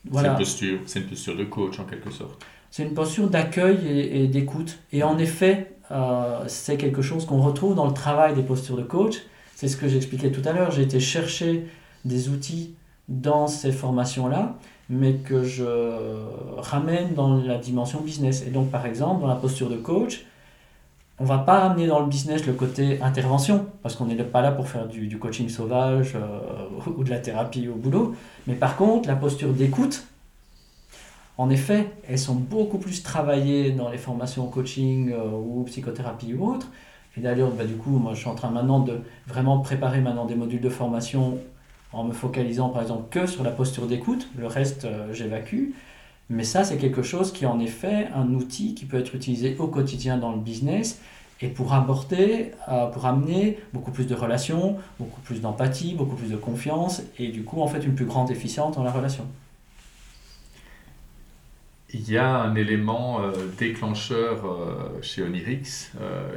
[0.04, 0.38] Voilà.
[0.44, 4.78] C'est une, une posture de coach en quelque sorte c'est une posture d'accueil et, d'écoute.
[4.92, 8.82] Et en effet, euh, c'est quelque chose qu'on retrouve dans le travail des postures de
[8.82, 9.16] coach.
[9.54, 10.70] C'est ce que j'expliquais tout à l'heure.
[10.70, 11.66] J'ai été chercher
[12.04, 12.74] des outils
[13.08, 14.56] dans ces formations-là.
[14.90, 15.64] mais que je
[16.56, 18.42] ramène dans la dimension business.
[18.46, 20.24] Et donc, par exemple, dans la posture de coach,
[21.20, 24.52] on va pas amener dans le business le côté intervention, parce qu'on n'est pas là
[24.52, 28.14] pour faire du, coaching sauvage euh, ou de la thérapie au boulot.
[28.46, 30.06] Mais par contre, la posture d'écoute,
[31.38, 36.50] en effet, elles sont beaucoup plus travaillées dans les formations coaching euh, ou psychothérapie ou
[36.50, 36.66] autre.
[37.16, 40.26] Et d'ailleurs, bah, du coup, moi, je suis en train maintenant de vraiment préparer maintenant
[40.26, 41.38] des modules de formation
[41.92, 44.28] en me focalisant par exemple que sur la posture d'écoute.
[44.36, 45.70] Le reste, euh, j'évacue.
[46.28, 49.56] Mais ça, c'est quelque chose qui est en effet un outil qui peut être utilisé
[49.58, 51.00] au quotidien dans le business
[51.40, 56.30] et pour aborder, euh, pour amener beaucoup plus de relations, beaucoup plus d'empathie, beaucoup plus
[56.30, 59.24] de confiance et du coup en fait une plus grande efficience dans la relation.
[61.92, 65.90] Il y a un élément euh, déclencheur euh, chez Onirix.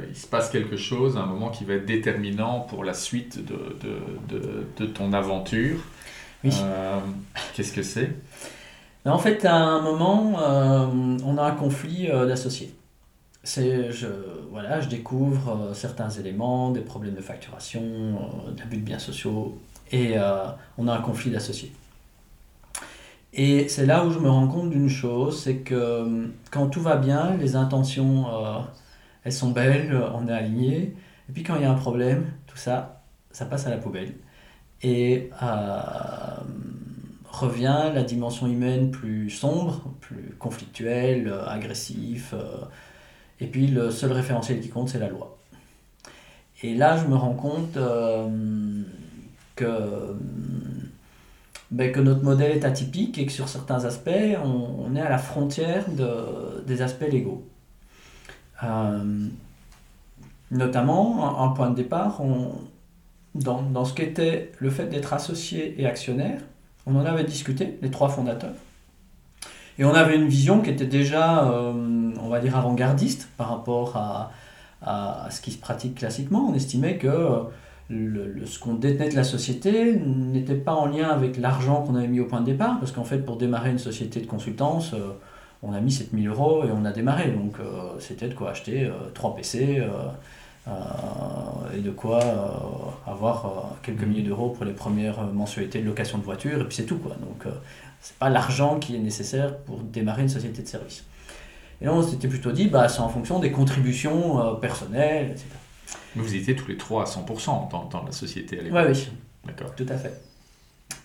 [0.08, 3.76] il se passe quelque chose, un moment qui va être déterminant pour la suite de,
[3.80, 5.76] de, de, de ton aventure.
[6.42, 6.50] Oui.
[7.54, 8.10] Qu'est-ce que c'est?
[9.04, 12.72] En fait, à un moment, euh, on a un conflit euh, d'associés.
[13.42, 14.06] C'est, je,
[14.50, 17.82] voilà, je découvre euh, certains éléments, des problèmes de facturation,
[18.56, 19.58] d'abus de biens sociaux,
[19.90, 20.14] et
[20.78, 21.70] on a un conflit d'associés.
[23.32, 26.96] Et c'est là où je me rends compte d'une chose, c'est que quand tout va
[26.96, 28.26] bien, les intentions,
[29.24, 30.94] elles sont belles, on est aligné,
[31.28, 34.14] et puis quand il y a un problème, tout ça, ça passe à la poubelle.
[34.82, 35.30] Et
[37.32, 42.34] revient la dimension humaine plus sombre, plus conflictuelle, euh, agressive.
[42.34, 42.64] Euh,
[43.40, 45.36] et puis le seul référentiel qui compte, c'est la loi.
[46.62, 48.28] Et là, je me rends compte euh,
[49.56, 50.14] que,
[51.72, 54.10] ben, que notre modèle est atypique et que sur certains aspects,
[54.44, 57.44] on, est à la frontière de, des aspects légaux.
[60.50, 62.52] notamment, un, point de départ, on,
[63.34, 66.40] dans, dans ce qu'était le fait d'être associé et actionnaire,
[66.86, 68.54] on en avait discuté, les trois fondateurs.
[69.78, 73.96] Et on avait une vision qui était déjà, euh, on va dire, avant-gardiste par rapport
[73.96, 74.30] à,
[75.30, 76.46] ce qui se pratique classiquement.
[76.50, 77.08] On estimait que
[78.46, 82.20] ce qu'on détenait de la société n'était pas en lien avec l'argent qu'on avait mis
[82.20, 85.10] au point de départ, parce qu'en fait, pour démarrer une société de consultance, euh,
[85.62, 87.30] on a mis 7000 euros et on a démarré.
[87.30, 90.70] Donc, euh, c'était de quoi acheter trois PC euh,
[91.76, 92.20] et de quoi
[93.06, 96.86] avoir quelques milliers d'euros pour les premières mensualités de location de voiture, et puis c'est
[96.86, 96.98] tout.
[96.98, 97.16] Quoi.
[97.20, 97.52] Donc,
[98.00, 101.04] c'est pas l'argent qui est nécessaire pour démarrer une société de service.
[101.80, 105.46] Et là, on s'était plutôt dit, bah, c'est en fonction des contributions personnelles, etc.
[106.16, 109.08] vous étiez tous les trois à 100% dans, dans la société à l'époque Oui, oui.
[109.46, 109.74] D'accord.
[109.74, 110.20] Tout à fait.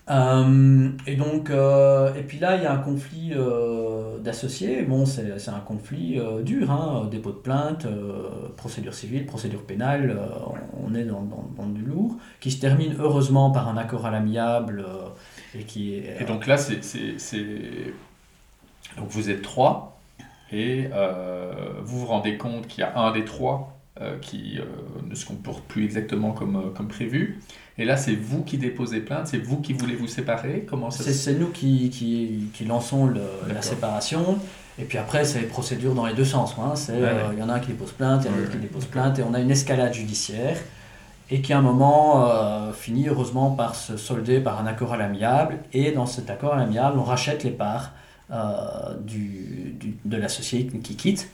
[0.10, 4.84] Euh, et donc, euh, et puis là, il y a un conflit euh, d'associés.
[4.84, 7.86] Bon, c'est un conflit dur, hein, dépôt de plainte,
[8.55, 10.18] procédure civile, procédure pénale,
[10.86, 14.86] on est dans, dans, du lourd, qui se termine heureusement par un accord à l'amiable.
[15.55, 16.80] et qui Et donc là, c'est.
[18.97, 19.99] Donc vous êtes trois,
[20.51, 20.89] et
[21.84, 23.76] vous vous rendez compte qu'il y a un des trois
[24.22, 24.60] qui
[25.10, 27.39] ne se comporte plus exactement comme, comme prévu.
[27.78, 31.04] Et là, c'est vous qui déposez plainte, c'est vous qui voulez vous séparer Comment ça
[31.04, 33.12] C'est nous qui, qui, qui lançons
[33.48, 34.39] la séparation.
[34.80, 36.56] Et puis après, c'est les procédures dans les deux sens.
[36.60, 36.74] Hein.
[36.89, 38.58] Euh, il y en a un qui dépose plainte, il y en a un qui
[38.58, 40.58] dépose plainte, et on a une escalade judiciaire.
[41.30, 44.98] Et qui à un moment euh, finit heureusement par se solder par un accord à
[44.98, 45.58] l'amiable.
[45.74, 47.91] Et dans cet accord à l'amiable, on rachète les parts
[48.32, 51.30] euh, du, du, de l'associé qui quitte.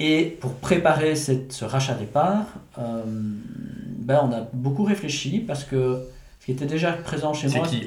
[0.00, 2.46] Et pour préparer cette, ce rachat des parts,
[2.76, 6.02] ben, on a beaucoup réfléchi parce que
[6.40, 7.66] ce qui était déjà présent chez moi.
[7.66, 7.86] qui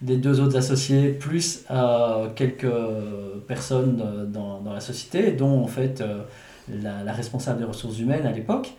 [0.00, 2.66] Des deux autres associés, plus euh, quelques
[3.46, 6.22] personnes euh, dans, dans, la société, dont en fait euh,
[6.68, 8.72] la, responsable des ressources humaines à l'époque,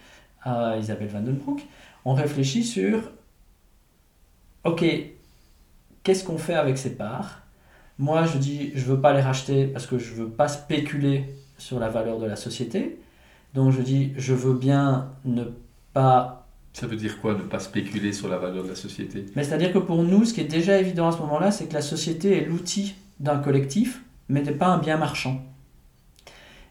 [0.45, 1.67] Isabelle Vandenbroek,
[2.03, 3.11] on réfléchit sur
[4.63, 4.83] ok,
[6.03, 7.43] qu'est-ce qu'on fait avec ces parts?
[7.99, 11.25] Moi, je dis, je veux pas les racheter parce que je veux pas spéculer
[11.60, 12.99] sur la valeur de la société.
[13.53, 15.43] Donc, je dis, je veux bien ne
[15.93, 16.39] pas
[16.74, 19.26] ça veut dire quoi, ne pas spéculer sur la valeur de la société?
[19.36, 21.74] Mais C'est-à-dire que pour nous, ce qui est déjà évident à ce moment-là, c'est que
[21.74, 25.41] la société est l'outil d'un collectif, mais n'est pas un bien marchand.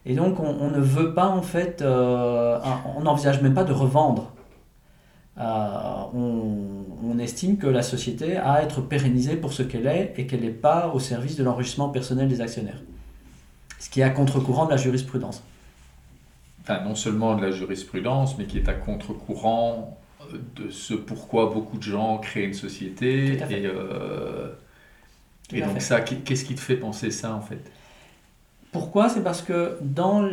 [0.05, 2.57] Et donc, on, ne veut pas, en fait, euh,
[2.97, 4.31] on n'envisage même pas de revendre.
[5.37, 5.43] Euh,
[6.13, 10.39] on, estime que la société a à être pérennisée pour ce qu'elle est et qu'elle
[10.39, 12.81] n'est pas au service de l'enrichissement personnel des actionnaires.
[13.79, 15.43] Ce qui est à contre-courant de la jurisprudence
[16.77, 19.97] non seulement de la jurisprudence, mais qui est à contre-courant
[20.55, 23.37] de ce pourquoi beaucoup de gens créent une société.
[23.49, 24.53] Et, euh,
[25.51, 27.71] et donc ça, qu'est-ce qui te fait penser ça en fait?
[28.71, 29.09] Pourquoi?
[29.09, 30.29] C'est parce que dans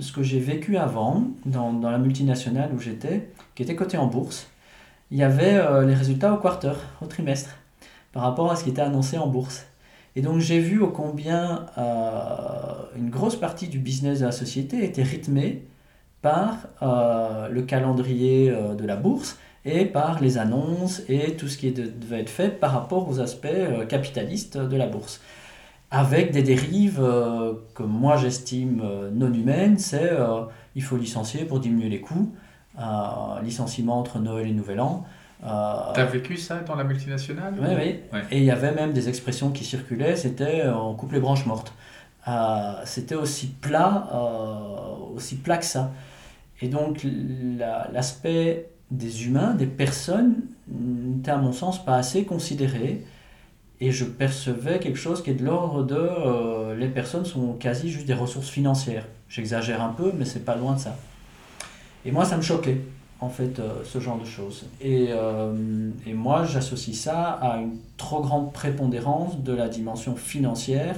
[0.00, 4.06] ce que j'ai vécu avant, dans, dans la multinationale où j'étais, qui était cotée en
[4.06, 4.48] bourse,
[5.10, 6.72] il y avait euh, les résultats au quarter,
[7.02, 7.50] au trimestre,
[8.12, 9.66] par rapport à ce qui était annoncé en bourse.
[10.16, 11.66] Et donc j'ai vu combien
[12.96, 15.64] une grosse partie du business de la société était rythmée
[16.22, 22.20] par le calendrier de la bourse et par les annonces et tout ce qui devait
[22.20, 23.46] être fait par rapport aux aspects
[23.88, 25.20] capitalistes de la bourse
[25.90, 30.42] avec des dérives euh, que moi j'estime euh, non humaines, c'est euh,
[30.74, 32.34] il faut licencier pour diminuer les coûts,
[33.42, 35.06] licenciement entre Noël et Nouvel An.
[35.40, 37.68] Tu as vécu ça dans la multinationale Oui,
[38.12, 38.20] oui.
[38.30, 41.72] Et il y avait même des expressions qui circulaient, c'était on coupe les branches mortes.
[42.84, 44.08] c'était aussi plat,
[45.14, 45.92] aussi plat que ça.
[46.62, 47.06] Et donc
[47.92, 50.36] l'aspect des humains, des personnes,
[50.68, 53.04] n'était à mon sens pas assez considéré
[53.80, 57.90] et je percevais quelque chose qui est de l'ordre de euh, les personnes sont quasi
[57.90, 59.06] juste des ressources financières.
[59.28, 60.96] J'exagère un peu, mais c'est pas loin de ça.
[62.04, 62.80] Et moi, ça me choquait,
[63.20, 64.66] en fait, euh, ce genre de choses.
[64.80, 70.96] Et, euh, et moi, j'associe ça à une trop grande prépondérance de la dimension financière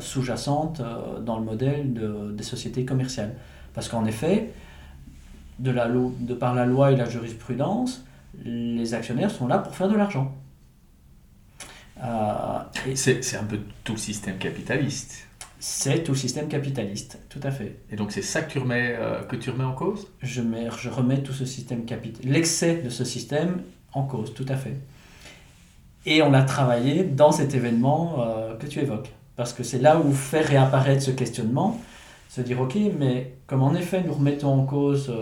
[0.00, 0.82] sous-jacente
[1.24, 3.32] dans le modèle de, des sociétés commerciales.
[3.72, 4.52] Parce qu'en effet,
[5.58, 8.04] de, la, de par la loi et la jurisprudence,
[8.44, 10.34] les actionnaires sont là pour faire de l'argent.
[12.02, 12.58] Euh,
[12.94, 15.25] c'est un peu tout le système capitaliste.
[15.58, 17.80] C'est tout le système capitaliste, tout à fait.
[17.90, 20.08] Et donc c'est ça que tu remets, euh, que tu remets en cause?
[20.22, 24.46] Je, mets, je remets tout ce système capitaliste, l'excès de ce système en cause, tout
[24.48, 24.76] à fait.
[26.04, 29.12] Et on a travaillé dans cet événement euh, que tu évoques.
[29.34, 31.80] Parce que c'est là où fait réapparaître ce questionnement,
[32.28, 35.12] se dire, ok, mais comme en effet nous remettons en cause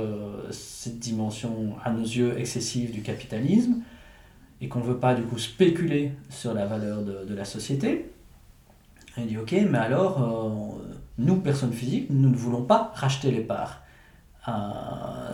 [0.51, 3.83] cette dimension à nos yeux excessive du capitalisme,
[4.65, 8.11] et qu'on ne veut pas du coup spéculer sur la valeur de, la société,
[9.19, 10.83] il dit ok, mais alors euh,
[11.19, 13.83] nous, personnes physiques, nous ne voulons pas racheter les parts
[14.49, 14.53] euh,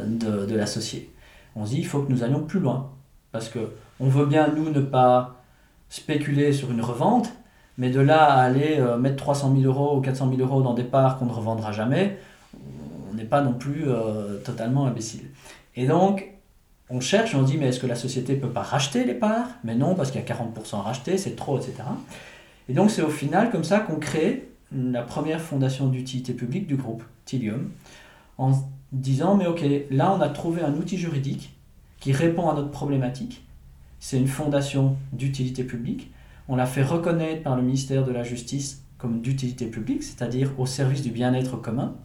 [0.06, 1.10] de, de, la société.
[1.56, 2.90] On se dit il faut que nous allions plus loin.
[3.32, 3.58] Parce que
[3.98, 5.42] on veut bien, nous, ne pas
[5.88, 7.32] spéculer sur une revente,
[7.78, 10.74] mais de là à aller euh, mettre 300 000 euros ou 400 000 euros dans
[10.74, 12.18] des parts qu'on ne revendra jamais,
[13.10, 13.86] on n'est pas non plus
[14.44, 15.30] totalement imbécile.
[15.76, 16.30] Et donc,
[16.90, 19.48] on cherche, on dit, mais est-ce que la société ne peut pas racheter les parts?
[19.64, 21.74] Mais non, parce qu'il y a 40% rachetés, c'est trop, etc.
[22.70, 26.76] Et donc c'est au final comme ça qu'on crée la première fondation d'utilité publique du
[26.76, 27.68] groupe, Tilium,
[28.38, 28.52] en
[28.92, 31.52] disant, mais ok, là on a trouvé un outil juridique
[31.98, 33.42] qui répond à notre problématique.
[33.98, 36.12] C'est une fondation d'utilité publique.
[36.46, 40.64] On l'a fait reconnaître par le ministère de la Justice comme d'utilité publique, c'est-à-dire au
[40.64, 41.96] service du bien-être commun.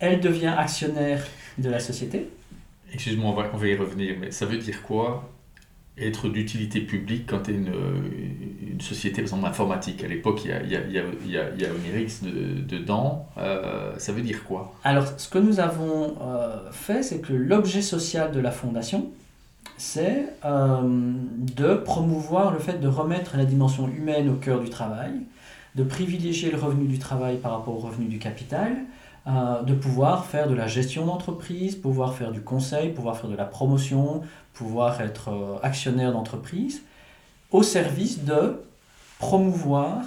[0.00, 1.24] Elle devient actionnaire
[1.58, 2.28] de la société.
[2.92, 5.32] Excuse-moi, on va, y revenir, mais ça veut dire quoi
[5.96, 10.52] être d'utilité publique quand tu es une, société, par exemple, informatique À l'époque, il y
[10.52, 10.92] a, il
[12.66, 13.26] dedans.
[13.98, 14.74] Ça veut dire quoi?
[14.82, 19.12] Alors, ce que nous avons euh, fait, c'est que l'objet social de la fondation,
[19.76, 25.12] c'est euh, de promouvoir le fait de remettre la dimension humaine au cœur du travail,
[25.74, 28.76] de privilégier le revenu du travail par rapport au revenu du capital,
[29.26, 33.36] euh, de pouvoir faire de la gestion d'entreprise, pouvoir faire du conseil, pouvoir faire de
[33.36, 34.22] la promotion,
[34.52, 36.82] pouvoir être euh, actionnaire d'entreprise,
[37.50, 38.62] au service de
[39.18, 40.02] promouvoir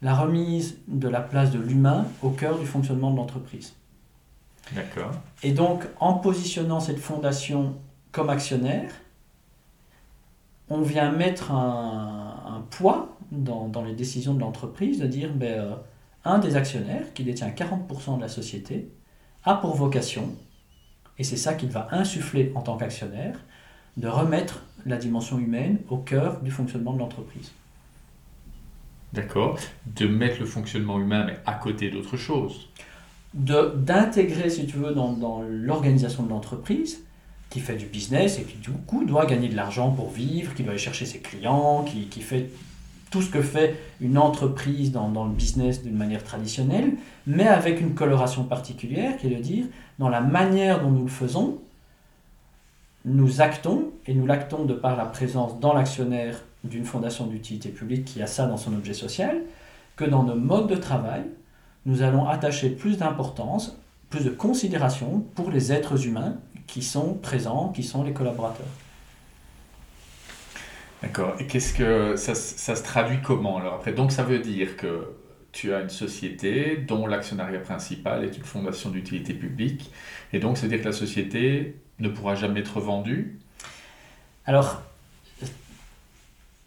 [0.00, 3.74] la remise de la place de l'humain au cœur du fonctionnement de l'entreprise.
[4.72, 5.12] D'accord.
[5.42, 7.74] Et donc, en positionnant cette fondation
[8.12, 8.90] comme actionnaire,
[10.70, 15.74] on vient mettre un, poids dans, les décisions de l'entreprise, de dire, ben, euh,
[16.24, 18.88] un des actionnaires, qui détient 40% de la société,
[19.44, 20.34] a pour vocation,
[21.18, 23.38] et c'est ça qu'il va insuffler en tant qu'actionnaire,
[23.96, 27.52] de remettre la dimension humaine au cœur du fonctionnement de l'entreprise.
[29.12, 29.58] D'accord.
[29.86, 32.68] De mettre le fonctionnement humain, mais à côté d'autre chose.
[33.32, 37.04] D'intégrer, si tu veux, dans, dans l'organisation de l'entreprise,
[37.50, 40.64] qui fait du business et qui du coup doit gagner de l'argent pour vivre, qui
[40.64, 42.50] doit aller chercher ses clients, qui, qui fait
[43.14, 46.94] tout ce que fait une entreprise dans, le business d'une manière traditionnelle,
[47.28, 49.66] mais avec une coloration particulière, qui est de dire,
[50.00, 51.58] dans la manière dont nous le faisons,
[53.04, 58.04] nous actons, et nous l'actons de par la présence dans l'actionnaire d'une fondation d'utilité publique
[58.04, 59.42] qui a ça dans son objet social,
[59.94, 61.22] que dans nos modes de travail,
[61.86, 63.78] nous allons attacher plus d'importance,
[64.10, 66.34] plus de considération pour les êtres humains
[66.66, 68.66] qui sont présents, qui sont les collaborateurs.
[71.04, 71.34] D'accord.
[71.38, 73.92] Et qu'est-ce que ça, se traduit comment alors après?
[73.92, 75.14] Donc ça veut dire que
[75.52, 79.92] tu as une société dont l'actionnariat principal est une fondation d'utilité publique,
[80.32, 83.38] et donc ça veut dire que la société ne pourra jamais être vendue?
[84.46, 84.80] Alors,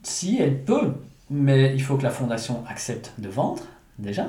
[0.04, 0.94] si elle peut,
[1.32, 3.64] mais il faut que la fondation accepte de vendre
[3.98, 4.28] déjà.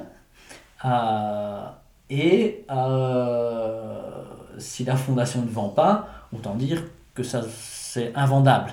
[0.87, 1.67] Euh,
[2.09, 4.25] et euh,
[4.59, 6.83] si la fondation ne vend pas, autant dire
[7.15, 8.73] que ça c'est invendable.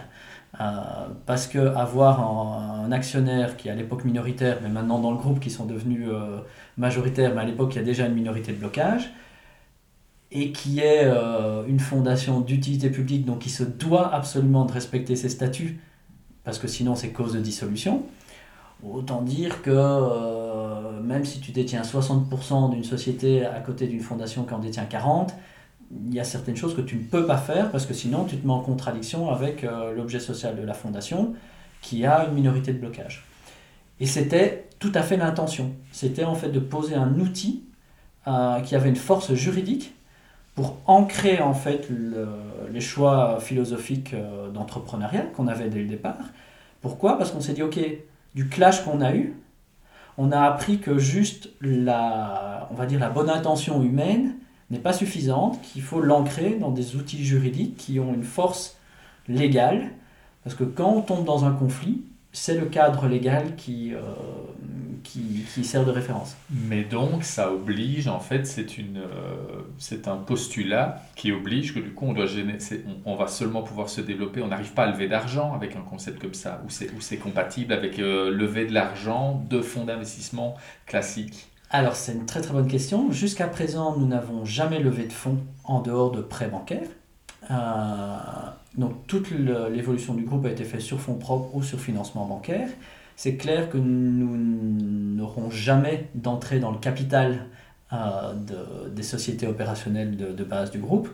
[1.26, 5.40] Parce que avoir un, actionnaire qui est à l'époque minoritaire, mais maintenant dans le groupe
[5.40, 6.08] qui sont devenus
[6.78, 9.12] majoritaires, mais à l'époque il y a déjà une minorité de blocage,
[10.32, 11.06] et qui est
[11.68, 15.80] une fondation d'utilité publique, donc qui se doit absolument de respecter ses statuts,
[16.44, 18.04] parce que sinon c'est cause de dissolution.
[18.84, 24.44] Autant dire que euh, même si tu détiens 60% d'une société à côté d'une fondation
[24.44, 25.28] qui en détient 40%,
[26.08, 28.38] il y a certaines choses que tu ne peux pas faire parce que sinon tu
[28.38, 31.34] te mets en contradiction avec euh, l'objet social de la fondation
[31.82, 33.26] qui a une minorité de blocage.
[34.00, 35.72] Et c'était tout à fait l'intention.
[35.92, 37.64] C'était en fait de poser un outil
[38.28, 39.94] euh, qui avait une force juridique
[40.56, 41.90] pour ancrer en fait
[42.72, 44.16] les choix philosophiques
[44.54, 46.16] d'entrepreneuriat qu'on avait dès le départ.
[46.82, 47.18] Pourquoi?
[47.18, 47.78] Parce qu'on s'est dit, ok,
[48.36, 49.34] du clash qu'on a eu,
[50.18, 54.36] on a appris que juste la, on va dire la bonne intention humaine
[54.72, 58.78] n'est pas suffisante, qu'il faut l'ancrer dans des outils juridiques qui ont une force
[59.28, 59.92] légale,
[60.44, 62.04] parce que quand on tombe dans un conflit,
[62.36, 64.00] c'est le cadre légal qui, euh,
[65.04, 66.36] qui, qui, sert de référence.
[66.50, 71.80] Mais donc, ça oblige, en fait, c'est une, euh, c'est un postulat qui oblige que
[71.80, 72.26] du coup, on, doit
[73.06, 74.42] on, va seulement pouvoir se développer.
[74.42, 78.00] On n'arrive pas à lever d'argent avec un concept comme ça, où c'est compatible avec
[78.00, 80.56] euh, lever de l'argent de fonds d'investissement
[80.86, 81.48] classiques.
[81.78, 83.12] Alors, c'est une très très bonne question.
[83.12, 86.88] Jusqu'à présent, nous n'avons jamais levé de fonds en dehors de prêts bancaires.
[87.52, 88.16] Euh,
[88.78, 92.70] donc toute l'évolution du groupe a été faite sur fonds propres ou sur financement bancaire.
[93.18, 94.38] C'est clair que nous
[95.18, 97.48] n'aurons jamais d'entrée dans le capital
[97.92, 98.34] euh,
[98.90, 101.10] des sociétés opérationnelles de, base du groupe.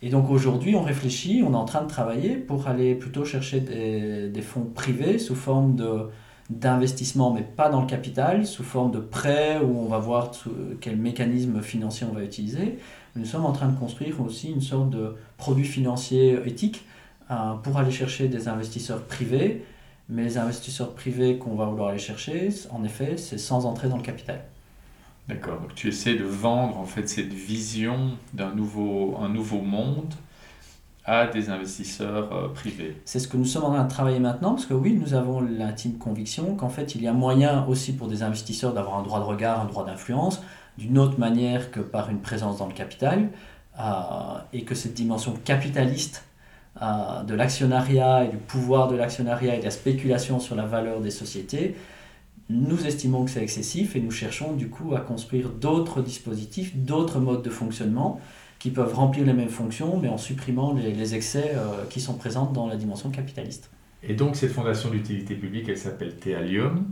[0.00, 3.60] Et donc aujourd'hui, on réfléchit, on est en train de travailler pour aller plutôt chercher
[3.60, 6.08] des, des fonds privés sous forme de,
[6.58, 10.30] d'investissement, mais pas dans le capital, sous forme de prêts où on va voir
[10.80, 12.78] quel mécanisme financier on va utiliser.
[13.16, 16.84] Nous sommes en train de construire aussi une sorte de produit financier éthique
[17.30, 19.64] euh, pour aller chercher des investisseurs privés.
[20.08, 23.96] Mais les investisseurs privés qu'on va vouloir aller chercher, en effet, c'est sans entrer dans
[23.96, 24.42] le capital.
[25.28, 30.12] D'accord, donc tu essaies de vendre en fait cette vision d'un nouveau, un nouveau monde
[31.04, 32.96] à des investisseurs euh, privés.
[33.04, 35.40] C'est ce que nous sommes en train de travailler maintenant, parce que oui, nous avons
[35.40, 39.18] l'intime conviction qu'en fait, il y a moyen aussi pour des investisseurs d'avoir un droit
[39.18, 40.42] de regard, un droit d'influence,
[40.78, 43.30] d'une autre manière que par une présence dans le capital,
[43.80, 43.82] euh,
[44.52, 46.24] et que cette dimension capitaliste
[46.80, 51.00] euh, de l'actionnariat et du pouvoir de l'actionnariat et de la spéculation sur la valeur
[51.00, 51.74] des sociétés,
[52.48, 57.18] nous estimons que c'est excessif et nous cherchons du coup à construire d'autres dispositifs, d'autres
[57.18, 58.20] modes de fonctionnement
[58.62, 62.46] qui peuvent remplir les mêmes fonctions, mais en supprimant les, excès euh, qui sont présents
[62.46, 63.72] dans la dimension capitaliste.
[64.04, 66.88] Et donc cette fondation d'utilité publique, elle s'appelle Théalium.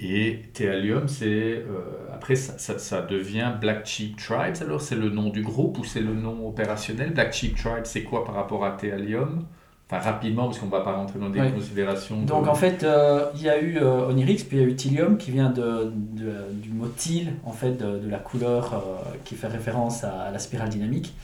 [0.00, 1.26] Et Théalium, c'est
[1.58, 4.56] euh, après ça, ça, devient Black Sheep Tribes.
[4.60, 7.12] Alors c'est le nom du groupe ou c'est le nom opérationnel?
[7.12, 9.46] Black Sheep Tribes, c'est quoi par rapport à Théalium
[9.88, 12.22] Enfin rapidement parce qu'on ne va pas rentrer dans des considérations.
[12.22, 14.74] Donc en fait, euh, il y a eu euh, Onirix, puis il y a eu
[14.74, 18.82] Thylium qui vient de, de, du mot Thiel, en fait, de, la couleur
[19.24, 21.14] qui fait référence à, la spirale dynamique.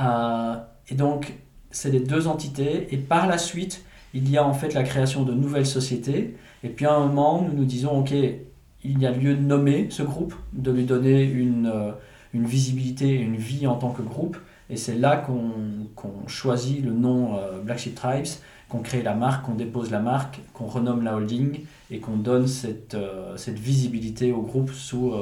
[0.00, 1.34] et donc
[1.70, 2.88] c'est les deux entités.
[2.94, 3.84] Et par la suite,
[4.14, 6.34] il y a en fait la création de nouvelles sociétés
[6.64, 9.88] et puis à un moment, nous nous disons, OK, il y a lieu de nommer
[9.90, 11.92] ce groupe, de lui donner une, euh,
[12.34, 14.36] une visibilité et une vie en tant que groupe.
[14.70, 18.26] Et c'est là qu'on choisit le nom euh, Black Sheep Tribes,
[18.68, 21.60] qu'on crée la marque, qu'on dépose la marque, qu'on renomme la holding
[21.90, 25.14] et qu'on donne cette, euh, cette visibilité au groupe sous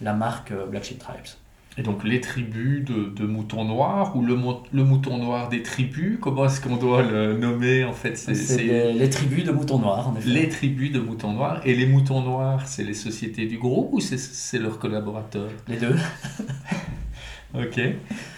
[0.00, 1.36] la marque Black Sheep Tribes.
[1.76, 4.38] Et donc les tribus de, de moutons noirs ou le,
[4.72, 9.10] le, mouton noir des tribus, comment est-ce qu'on doit le nommer en fait C'est les,
[9.10, 10.28] tribus de moutons noirs en effet.
[10.28, 11.60] Les tribus de moutons noirs.
[11.64, 15.50] Et les moutons noirs, c'est les sociétés du groupe ou c'est leurs collaborateurs?
[15.66, 15.96] Les deux.
[17.54, 17.80] ok.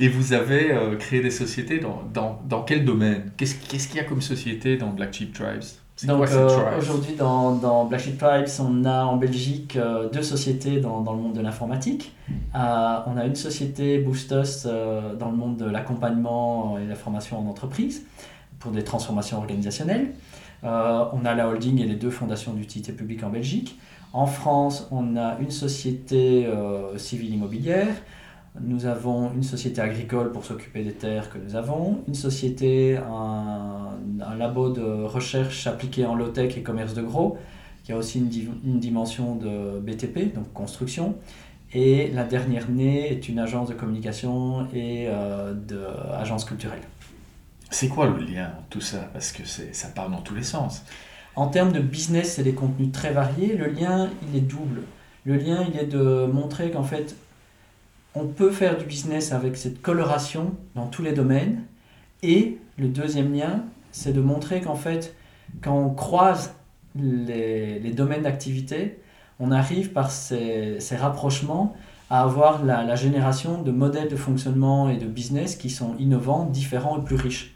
[0.01, 3.31] Et vous avez euh, créé des sociétés dans, dans, dans quel domaine?
[3.37, 5.63] Qu'est-ce qu'il y a comme société dans Black Sheep Tribes?
[6.05, 10.79] Donc euh, aujourd'hui dans, dans Black Sheep Tribes, on a en Belgique euh, deux sociétés
[10.79, 12.15] dans, dans, le monde de l'informatique.
[12.55, 17.49] Euh, on a une société Boostus dans le monde de l'accompagnement et la formation en
[17.49, 18.05] entreprise
[18.59, 20.13] pour des transformations organisationnelles.
[20.63, 23.79] on a la holding et les deux fondations d'utilité publique en Belgique.
[24.13, 26.47] En France, on a une société
[26.97, 27.95] civile immobilière.
[28.61, 33.91] Nous avons une société agricole pour s'occuper des terres que nous avons, une société, un,
[34.21, 37.39] un labo de recherche appliquée en low-tech et commerce de gros,
[37.85, 38.31] qui a aussi une,
[38.65, 41.17] une, dimension de BTP, donc construction.
[41.73, 46.83] Et la dernière née est une agence de communication et euh, d'agence culturelle.
[47.71, 49.09] C'est quoi le lien tout ça?
[49.13, 50.85] Parce que ça part dans tous les sens.
[51.35, 54.83] En termes de business et des contenus très variés, le lien, il est double.
[55.25, 57.17] Le lien, il est de montrer qu'en fait,
[58.17, 61.63] on peut faire du business avec cette coloration dans tous les domaines.
[62.23, 65.15] Et le deuxième lien, c'est de montrer qu'en fait,
[65.63, 66.55] quand on croise
[66.99, 68.99] les, domaines d'activité,
[69.39, 71.77] on arrive par ces, rapprochements
[72.09, 76.99] à avoir la, génération de modèles de fonctionnement et de business qui sont innovants, différents
[76.99, 77.55] et plus riches.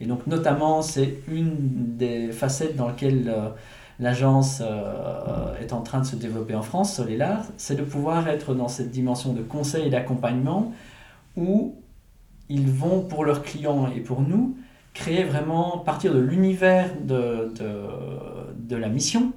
[0.00, 3.48] Et donc notamment, c'est une des facettes dans lesquelles euh,
[4.00, 8.54] l'agence euh, est en train de se développer en France, Solelar, c'est de pouvoir être
[8.54, 10.72] dans cette dimension de conseil et d'accompagnement
[11.36, 11.74] où
[12.48, 14.56] ils vont pour leurs clients et pour nous
[14.94, 19.32] créer vraiment partir de l'univers de, de, la mission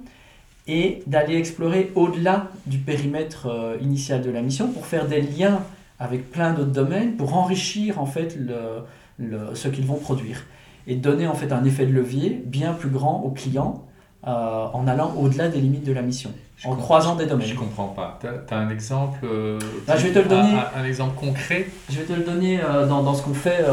[0.68, 5.62] et d'aller explorer au-delà du périmètre euh, initial de la mission pour faire des liens
[5.98, 10.44] avec plein d'autres domaines pour enrichir en fait le, ce qu'ils vont produire
[10.86, 13.84] et donner en fait un effet de levier bien plus grand aux clients
[14.24, 17.48] euh, en allant au-delà des limites de la mission, je en croisant des domaines.
[17.48, 18.20] Je comprends pas.
[18.20, 20.54] Tu as, un exemple euh, bah, Je vais te le donner.
[20.54, 23.64] Un, un, exemple concret Je vais te le donner euh, dans, dans, ce qu'on fait,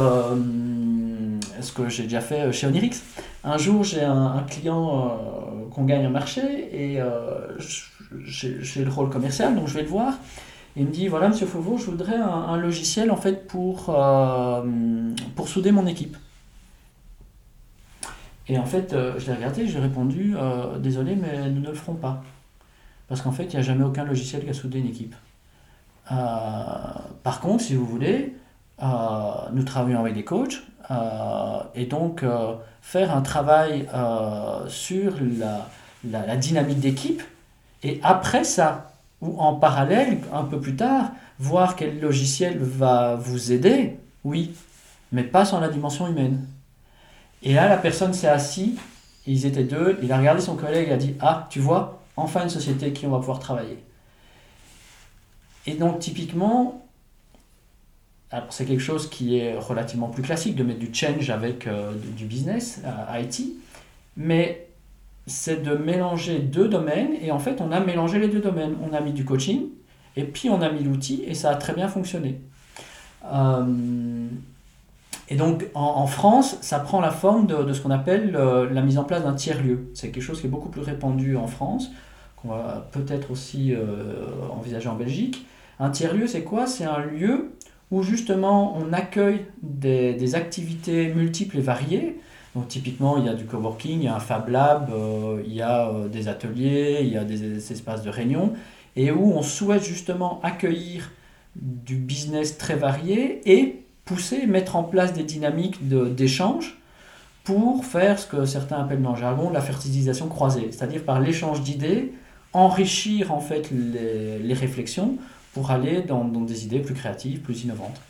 [1.61, 2.99] ce que j'ai déjà fait chez Onirix.
[3.43, 5.19] Un jour, j'ai un, un, client
[5.71, 6.99] qu'on gagne un marché et
[8.25, 10.13] j'ai le rôle commercial, donc je vais le voir.
[10.75, 13.95] Il me dit voilà, monsieur Fauveau, je voudrais un, un logiciel en fait pour,
[15.35, 16.17] pour souder mon équipe.
[18.49, 21.75] Et en fait, euh, je l'ai regardé, j'ai répondu euh, Désolé, mais nous ne le
[21.75, 22.23] ferons pas.
[23.07, 25.15] Parce qu'en fait, il n'y a jamais aucun logiciel qui a soudé une équipe.
[26.11, 26.15] Euh,
[27.23, 28.35] par contre, si vous voulez,
[28.81, 30.63] nous travaillons avec des coachs
[31.75, 32.23] et donc
[32.81, 33.87] faire un travail
[34.67, 35.67] sur la,
[36.09, 37.21] la, la dynamique d'équipe
[37.83, 43.51] et après ça, ou en parallèle, un peu plus tard, voir quel logiciel va vous
[43.51, 44.55] aider, oui,
[45.11, 46.45] mais pas sans la dimension humaine.
[47.43, 48.77] Et là, la personne s'est assise,
[49.25, 52.43] ils étaient deux, il a regardé son collègue et a dit Ah, tu vois, enfin
[52.43, 53.77] une société qui on va pouvoir travailler.
[55.65, 56.85] Et donc, typiquement,
[58.49, 62.25] c'est quelque chose qui est relativement plus classique de mettre du change avec euh, du
[62.25, 62.81] business,
[63.13, 63.43] IT,
[64.17, 64.67] mais
[65.27, 68.75] c'est de mélanger deux domaines, et en fait, on a mélangé les deux domaines.
[68.89, 69.67] On a mis du coaching,
[70.15, 72.39] et puis on a mis l'outil, et ça a très bien fonctionné.
[73.25, 74.27] Euh,
[75.30, 78.97] et donc en, France, ça prend la forme de, ce qu'on appelle euh, la mise
[78.97, 79.91] en place d'un tiers-lieu.
[79.93, 81.91] C'est quelque chose qui est beaucoup plus répandu en France,
[82.36, 85.45] qu'on va peut-être aussi euh, envisager en Belgique.
[85.80, 86.65] Un tiers-lieu, c'est quoi?
[86.65, 87.51] C'est un lieu
[87.91, 92.19] où justement on accueille des, activités multiples et variées.
[92.55, 95.53] Donc typiquement, il y a du coworking, il y a un Fab Lab, euh, il
[95.53, 98.53] y a des ateliers, il y a des espaces de réunion,
[98.95, 101.11] et où on souhaite justement accueillir
[101.55, 103.78] du business très varié et
[104.10, 106.80] pousser, mettre en place des dynamiques d'échange
[107.43, 111.62] pour faire ce que certains appellent dans le jargon la fertilisation croisée, c'est-à-dire par l'échange
[111.62, 112.14] d'idées,
[112.51, 115.14] enrichir en fait les, les, réflexions
[115.53, 118.01] pour aller dans, dans, des idées plus créatives, plus innovantes.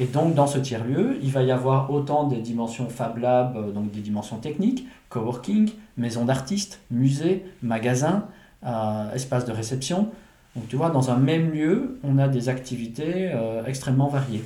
[0.00, 3.70] Et donc dans ce tiers-lieu, il va y avoir autant des dimensions Fab Lab, euh,
[3.70, 8.26] donc des dimensions techniques, coworking, maison d'artistes, musée, magasin,
[8.66, 10.10] euh, espace de réception.
[10.56, 14.42] Donc tu vois, dans un même lieu, on a des activités euh, extrêmement variées.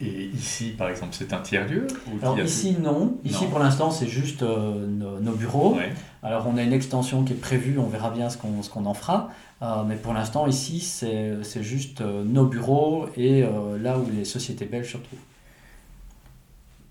[0.00, 1.86] Et ici, par exemple, c'est un tiers-lieu
[2.20, 3.16] Alors ici, non.
[3.24, 3.50] Ici, non.
[3.50, 5.76] pour l'instant, c'est juste euh, nos, nos, bureaux.
[5.76, 5.92] Ouais.
[6.22, 8.94] Alors on a une extension qui est prévue, on verra bien ce qu'on qu en
[8.94, 9.30] fera.
[9.62, 13.44] Euh, mais pour l'instant, ici, c'est juste euh, nos bureaux et
[13.80, 15.18] là où les sociétés belges se retrouvent.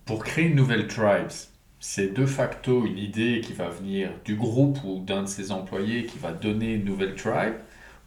[0.05, 1.31] Pour créer une nouvelle Tribes,
[1.79, 6.05] c'est de facto une idée qui va venir du groupe ou d'un de ses employés
[6.05, 7.55] qui va donner une nouvelle tribe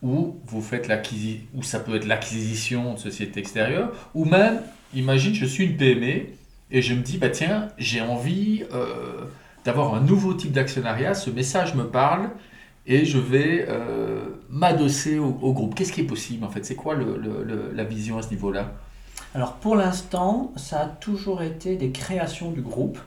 [0.03, 4.61] ou vous faites l'acquisition, ou ça peut être l'acquisition de sociétés extérieures, ou même
[4.97, 6.27] imagine, je suis une PME
[6.71, 9.25] et je me dis, bah tiens, j'ai envie euh,
[9.65, 12.31] d'avoir un nouveau type d'actionnariat, ce message me parle
[12.87, 15.75] et je vais euh, m'adosser au, groupe.
[15.75, 16.65] Qu'est-ce qui est possible en fait?
[16.65, 18.73] C'est quoi la vision à ce niveau-là?
[19.35, 22.99] Alors pour l'instant, ça a toujours été des créations du groupe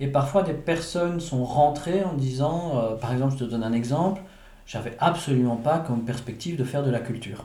[0.00, 3.72] et parfois des personnes sont rentrées en disant, euh, par exemple, je te donne un
[3.72, 4.22] exemple,
[4.66, 7.44] j'avais absolument pas comme perspective de faire de la culture.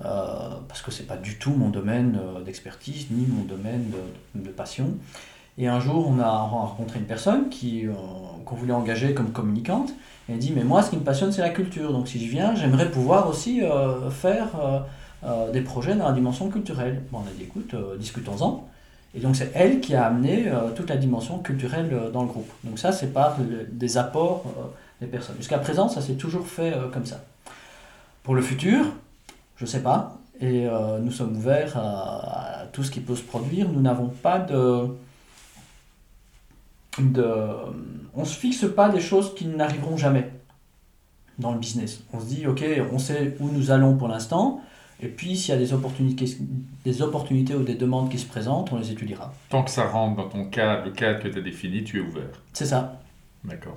[0.00, 3.92] Euh, parce que c'est pas du tout mon domaine euh, d'expertise ni mon domaine
[4.34, 4.88] de, passion.
[5.56, 7.92] Et un jour, on a rencontré une personne qui euh,
[8.44, 9.90] qu'on voulait engager comme communicante.
[10.28, 11.92] Et elle dit mais moi, ce qui me passionne, c'est la culture.
[11.92, 13.62] Donc si je viens, j'aimerais pouvoir aussi
[14.10, 14.48] faire
[15.52, 17.02] des projets dans la dimension culturelle.
[17.12, 18.68] Bon, on a dit écoute, discutons-en.
[19.14, 22.50] Et donc c'est elle qui a amené toute la dimension culturelle dans le groupe.
[22.64, 23.36] Donc ça, c'est par
[23.70, 24.44] des apports
[25.00, 25.36] des personnes.
[25.36, 27.22] Jusqu'à présent, ça s'est toujours fait comme ça.
[28.22, 28.86] Pour le futur,
[29.56, 30.18] je ne sais pas.
[30.40, 33.68] Et euh, nous sommes ouverts à, à, tout ce qui peut se produire.
[33.68, 34.88] Nous n'avons pas de,
[36.98, 37.24] de...
[38.14, 40.30] On ne se fixe pas des choses qui n'arriveront jamais
[41.38, 42.02] dans le business.
[42.12, 44.60] On se dit, ok, on sait où nous allons pour l'instant.
[45.00, 46.26] Et puis, s'il y a des opportunités,
[46.84, 49.32] des opportunités ou des demandes qui se présentent, on les étudiera.
[49.48, 52.00] Tant que ça rentre dans ton cadre, le cadre que tu as défini, tu es
[52.00, 52.40] ouvert.
[52.52, 53.00] C'est ça.
[53.44, 53.76] D'accord.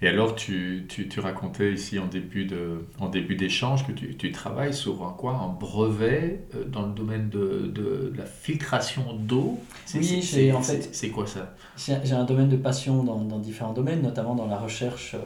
[0.00, 4.16] Et alors, tu, tu, tu, racontais ici en début, de, en début d'échange que tu,
[4.16, 9.02] tu, travailles sur un, quoi, un brevet euh, dans le domaine de, de, la filtration
[9.18, 9.58] d'eau.
[9.96, 10.90] Oui, c'est en fait.
[10.92, 11.52] C'est quoi ça?
[11.76, 15.18] J'ai un domaine de passion dans, dans, différents domaines, notamment dans la recherche euh,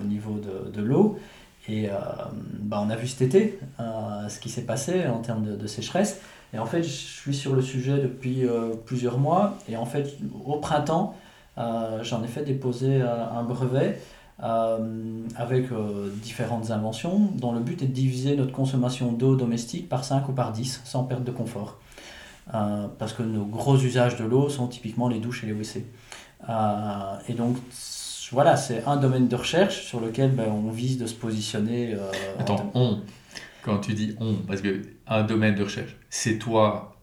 [0.00, 1.18] au niveau de, de l'eau.
[1.68, 1.92] Et euh,
[2.60, 3.58] bah, on a vu cet été
[4.28, 6.20] ce qui s'est passé en termes de, de, sécheresse.
[6.54, 8.44] Et en fait, je suis sur le sujet depuis
[8.86, 9.58] plusieurs mois.
[9.68, 11.16] Et en fait, au printemps,
[11.56, 17.86] j'en ai fait déposer un brevet euh, avec euh, différentes inventions dont le but est
[17.86, 21.78] de diviser notre consommation d'eau domestique par 5 ou par 10 sans perte de confort.
[22.52, 25.86] Euh, parce que nos gros usages de l'eau sont typiquement les douches et les WC.
[27.28, 27.56] et donc,
[28.32, 31.96] voilà, c'est un domaine de recherche sur lequel ben, on vise de se positionner.
[32.38, 33.00] Attends, on,
[33.62, 36.96] quand tu dis on, parce que un domaine de recherche, c'est toi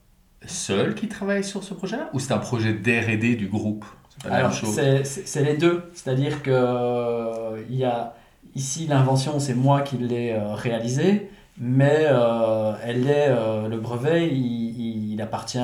[0.46, 3.86] seul qui travaille sur ce projet ou c'est un projet d'R&D du groupe?
[4.30, 5.84] Alors, c'est les deux.
[5.94, 8.14] C'est-à-dire que euh, il y a
[8.56, 13.30] ici l'invention, c'est moi qui l'ai euh, réalisée, mais euh, elle est,
[13.70, 15.60] le brevet, il, il appartient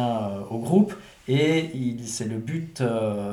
[0.49, 0.93] au groupe
[1.27, 2.83] et c'est le but,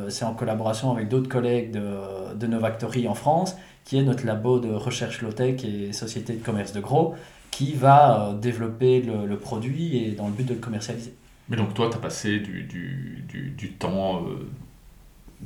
[0.08, 4.58] c'est en collaboration avec d'autres collègues de, de Novactory en France, qui est notre labo
[4.58, 7.14] de recherche low-tech et société de commerce de gros,
[7.50, 11.14] qui va développer le, le, produit et dans le but de le commercialiser.
[11.48, 14.22] Mais donc toi, tu as passé du, du, du, du temps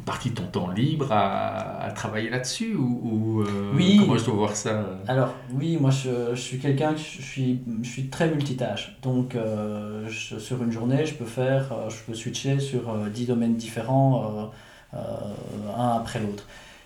[0.05, 3.99] partie de ton temps libre à, à travailler là-dessus ou, euh, oui.
[4.01, 7.89] comment je dois voir ça Alors oui, moi je, je suis quelqu'un, je suis, je
[7.89, 8.97] suis très multitâche.
[9.03, 13.57] Donc euh, sur une journée, je peux faire, euh, je peux switcher sur 10 domaines
[13.57, 14.51] différents,
[14.93, 16.45] un après l'autre.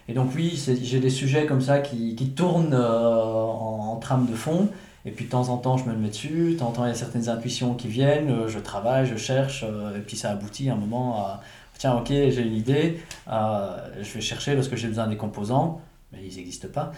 [0.08, 4.34] Et donc oui, j'ai des sujets comme ça qui, qui tournent en, en, trame de
[4.34, 4.68] fond.
[5.04, 6.52] Et puis de temps en temps, je me le mets dessus.
[6.52, 8.48] De temps en temps, il y a certaines intuitions qui viennent.
[8.48, 9.64] Je travaille, je cherche.
[9.96, 11.40] et puis ça aboutit à un moment à
[11.82, 15.80] tiens, ok, j'ai une idée, euh, je vais chercher parce que j'ai besoin des composants,
[16.12, 16.92] mais ils n'existent pas.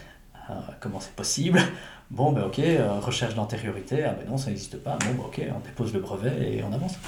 [0.50, 1.58] Euh, comment c'est possible?
[2.10, 4.98] Bon, ben ok, euh, recherche d'antériorité, ah ben non, ça n'existe pas.
[5.06, 6.98] Bon, ben ok, on dépose le brevet et on avance.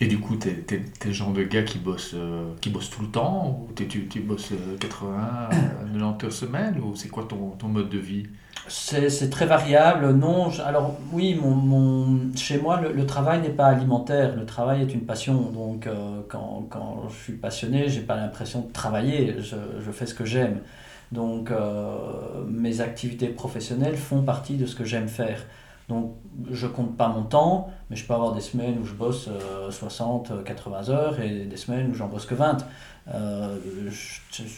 [0.00, 2.16] Et du coup, tu es, le genre de gars qui bosse,
[2.60, 4.50] qui bosse tout le temps Ou tu, tu bosses
[4.80, 5.50] 80,
[5.92, 8.26] 90 heures semaine Ou c'est quoi ton, ton mode de vie?
[8.68, 10.12] C'est très variable.
[10.12, 14.34] Non, alors oui, mon, mon, chez moi, le, travail n'est pas alimentaire.
[14.36, 15.50] Le travail est une passion.
[15.50, 19.36] Donc, euh, quand, quand, je suis passionné, j'ai pas l'impression de travailler.
[19.38, 20.60] Je, je, fais ce que j'aime.
[21.12, 25.40] Donc, euh, mes activités professionnelles font partie de ce que j'aime faire.
[25.88, 26.14] Donc,
[26.50, 29.28] je compte pas mon temps, mais je peux avoir des semaines où je bosse
[29.70, 32.66] 60, 80 heures et des semaines où j'en bosse que 20.
[33.12, 33.58] Euh,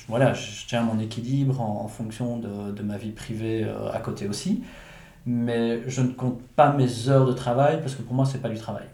[0.09, 4.29] voilà, je tiens mon équilibre en, fonction de, de, ma vie privée euh, à côté
[4.29, 4.63] aussi.
[5.27, 8.49] Mais je ne compte pas mes heures de travail parce que pour moi, c'est pas
[8.49, 8.87] du travail.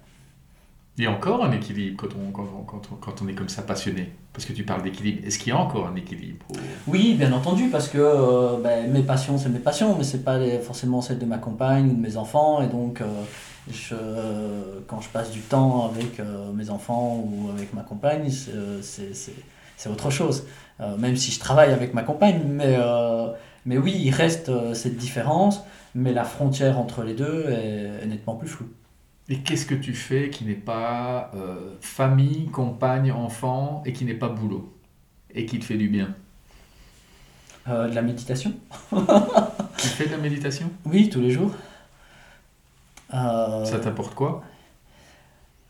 [0.99, 3.33] Il y a encore un équilibre quand on, quand, on, quand, on, quand on est
[3.33, 5.27] comme ça passionné Parce que tu parles d'équilibre.
[5.27, 6.45] Est-ce qu'il y a encore un équilibre
[6.87, 10.39] Oui, bien entendu, parce que euh, ben, mes passions, c'est mes passions, mais c'est pas
[10.63, 12.63] forcément celles de ma compagne ou de mes enfants.
[12.63, 13.01] Et donc,
[13.71, 13.95] je,
[14.87, 20.11] quand je passe du temps avec euh, mes enfants ou avec ma compagne, c'est autre
[20.11, 20.47] chose.
[20.81, 23.29] Euh, même si je travaille avec ma compagne, mais, euh,
[23.67, 25.63] mais oui, il reste cette différence,
[25.95, 28.69] mais la frontière entre les deux est, nettement plus floue.
[29.33, 31.31] Et qu'est-ce que tu fais qui n'est pas
[31.81, 34.73] famille, compagne, enfant et qui n'est pas boulot
[35.35, 36.15] et qui te fait du bien?
[37.67, 38.53] De la méditation.
[39.79, 40.71] tu fais de la méditation?
[40.85, 41.53] Oui, tous les jours.
[43.15, 44.43] Euh, ça t'apporte quoi?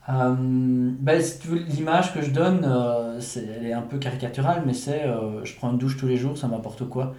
[0.09, 1.23] euh, ben,
[1.69, 5.05] L'image que je donne, euh, elle est un peu caricaturale, mais c'est
[5.45, 7.15] je prends une douche tous les jours, ça m'apporte quoi?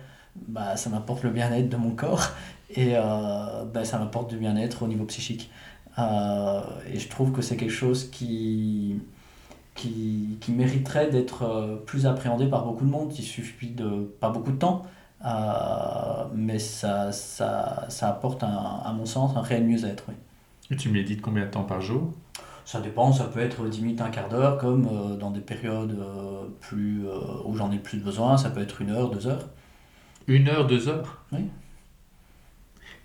[0.47, 2.29] Bah, Ça m'apporte le bien-être de mon corps
[2.75, 5.51] et ben, ça m'apporte du bien-être au niveau psychique.
[5.97, 8.99] Et je trouve que c'est quelque chose qui,
[9.75, 13.13] qui, qui mériterait d'être plus appréhendé par beaucoup de monde.
[13.17, 14.85] Il suffit de pas beaucoup de temps.
[15.25, 20.03] Euh, mais ça, ça, ça apporte, un, à mon sens, un réel mieux-être.
[20.09, 20.15] Oui.
[20.71, 22.11] Et tu médites combien de temps par jour?
[22.65, 25.97] Ça dépend, ça peut être 10 minutes, un quart d'heure, comme euh, dans des périodes
[25.99, 27.03] euh, plus,
[27.45, 29.49] où j'en ai plus besoin, ça peut être une heure, deux heures.
[30.27, 31.23] Une heure, deux heures?
[31.31, 31.49] Oui.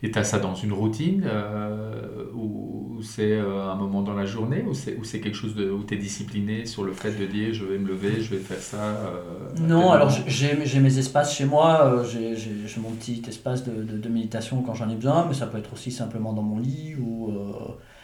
[0.03, 4.27] Et tu as ça dans une routine euh, ou c'est euh, un moment dans la
[4.27, 7.53] journée ou c'est quelque chose de, où tu es discipliné sur le fait de dire
[7.53, 11.47] je vais me lever, je vais faire ça euh, Non, alors j'ai mes espaces chez
[11.47, 12.37] moi, j'ai
[12.81, 15.91] mon petit espace de, de, méditation quand j'en ai besoin, mais ça peut être aussi
[15.91, 17.33] simplement dans mon lit ou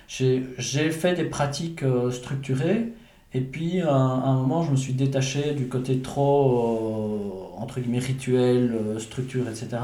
[0.08, 2.92] j'ai fait des pratiques structurées
[3.34, 8.96] et puis à un, moment je me suis détaché du côté trop entre guillemets rituel,
[8.98, 9.78] structure, etc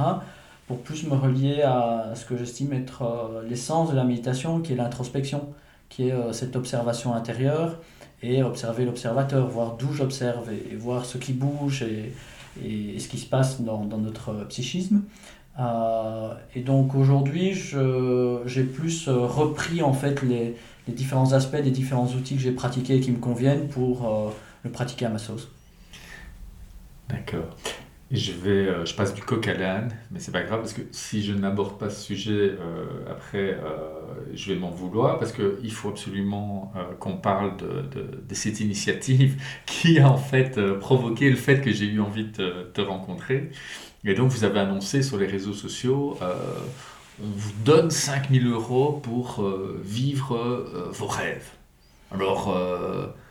[0.70, 4.72] pour plus me relier à ce que j'estime être euh, l'essence de la méditation, qui
[4.72, 5.48] est l'introspection,
[5.88, 7.80] qui est euh, cette observation intérieure
[8.22, 12.14] et observer l'observateur, voir d'où j'observe et, voir ce qui bouge et,
[12.64, 15.02] et, ce qui se passe dans, dans notre psychisme.
[15.58, 20.54] Euh, et donc aujourd'hui, j'ai plus repris en fait les,
[20.86, 24.70] les, différents aspects des différents outils que j'ai pratiqués et qui me conviennent pour le
[24.70, 25.48] pratiquer à ma sauce.
[27.08, 27.56] D'accord.
[28.10, 30.82] Je, vais, euh, je passe du coq à l'âne, mais c'est pas grave parce que
[30.90, 33.78] si je n'aborde pas ce sujet, euh, après, euh,
[34.34, 37.84] je vais m'en vouloir parce qu'il faut absolument qu'on parle de,
[38.28, 42.64] de, cette initiative qui a en fait provoqué le fait que j'ai eu envie de
[42.74, 43.50] te, rencontrer.
[44.04, 46.18] Et donc, vous avez annoncé sur les réseaux sociaux,
[47.22, 49.46] on vous donne 5000 euros pour
[49.84, 51.50] vivre vos rêves.
[52.10, 52.48] Alors,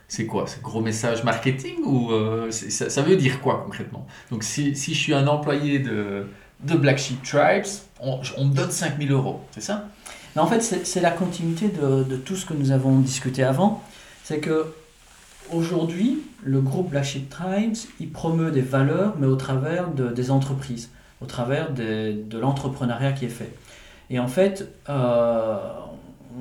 [0.09, 4.05] c'est quoi C'est gros message marketing ou euh, ça, veut dire quoi concrètement?
[4.31, 6.25] Donc si, si, je suis un employé de,
[6.61, 7.65] de Black Sheep Tribes,
[8.01, 9.87] on, on me donne 5000 euros, c'est ça?
[10.35, 13.83] Mais En fait, c'est la continuité de, de, tout ce que nous avons discuté avant.
[14.23, 14.73] C'est que
[15.51, 20.31] aujourd'hui, le groupe Black Sheep Tribes, il promeut des valeurs, mais au travers de, des
[20.31, 20.89] entreprises,
[21.21, 23.53] au travers de, de l'entrepreneuriat qui est fait.
[24.09, 25.57] Et en fait, euh,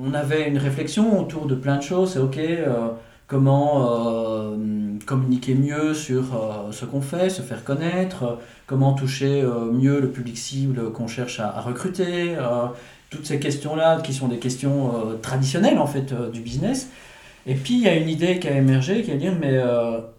[0.01, 2.13] on avait une réflexion autour de plein de choses.
[2.13, 2.37] C'est OK.
[2.37, 2.89] Euh,
[3.29, 4.57] comment euh,
[5.05, 10.09] communiquer mieux sur euh, ce qu'on fait, se faire connaître, comment toucher euh, mieux le
[10.09, 12.35] public cible qu'on cherche à, recruter,
[13.09, 16.89] toutes ces questions-là qui sont des questions traditionnelles en fait du business.
[17.47, 19.59] Et puis il y a une idée qui a émergé qui est de dire mais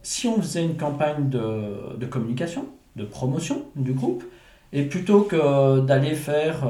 [0.03, 4.25] si on faisait une campagne de, communication, de promotion du groupe,
[4.73, 6.67] et plutôt que d'aller faire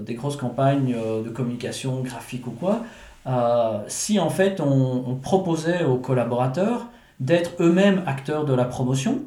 [0.00, 2.82] des grosses campagnes de communication graphique ou quoi,
[3.26, 6.86] euh, si en fait on, proposait aux collaborateurs
[7.18, 9.20] d'être eux-mêmes acteurs de la promotion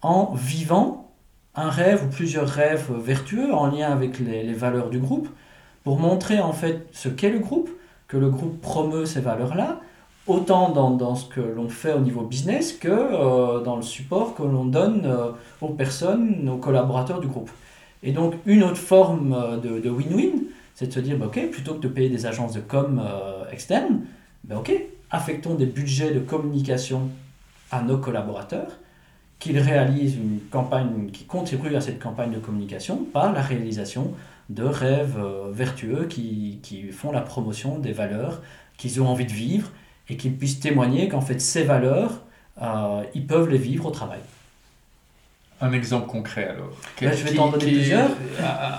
[0.00, 1.12] en vivant
[1.54, 5.28] un rêve ou plusieurs rêves vertueux en lien avec les, valeurs du groupe
[5.84, 7.68] pour montrer en fait ce qu'est le groupe,
[8.08, 9.80] que le groupe promeut ces valeurs-là,
[10.26, 14.34] autant dans, dans, ce que l'on fait au niveau business que euh, dans le support
[14.34, 17.50] que l'on donne euh, aux personnes, aux collaborateurs du groupe.
[18.02, 20.44] Et donc une autre forme de win-win,
[20.74, 23.48] c'est de se dire, bah, ok, plutôt que de payer des agences de com euh,
[23.50, 24.02] externes,
[24.44, 24.72] bah, ok,
[25.10, 27.08] affectons des budgets de communication
[27.70, 28.78] à nos collaborateurs,
[29.38, 34.12] qu'ils réalisent une campagne, qui contribue à cette campagne de communication par la réalisation
[34.50, 38.42] de rêves euh, vertueux qui, qui, font la promotion des valeurs
[38.76, 39.70] qu'ils ont envie de vivre
[40.08, 42.22] et qu'ils puissent témoigner qu'en fait ces valeurs,
[42.60, 44.20] euh, ils peuvent les vivre au travail.
[45.64, 46.72] Un exemple concret alors.
[47.00, 48.10] je vais t'en donner plusieurs.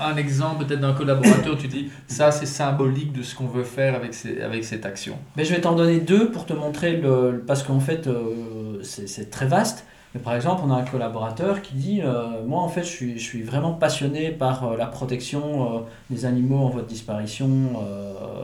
[0.03, 3.95] Un, exemple peut-être d'un collaborateur, tu dis ça c'est symbolique de ce qu'on veut faire
[3.95, 5.17] avec, ces, avec cette action.
[5.35, 9.31] Mais je vais t'en donner deux pour te montrer, le, parce qu'en fait euh, c'est
[9.31, 9.85] très vaste.
[10.13, 13.17] Mais par exemple, on a un collaborateur qui dit euh, Moi en fait je suis,
[13.17, 17.49] je suis vraiment passionné par euh, la protection des animaux en voie de disparition,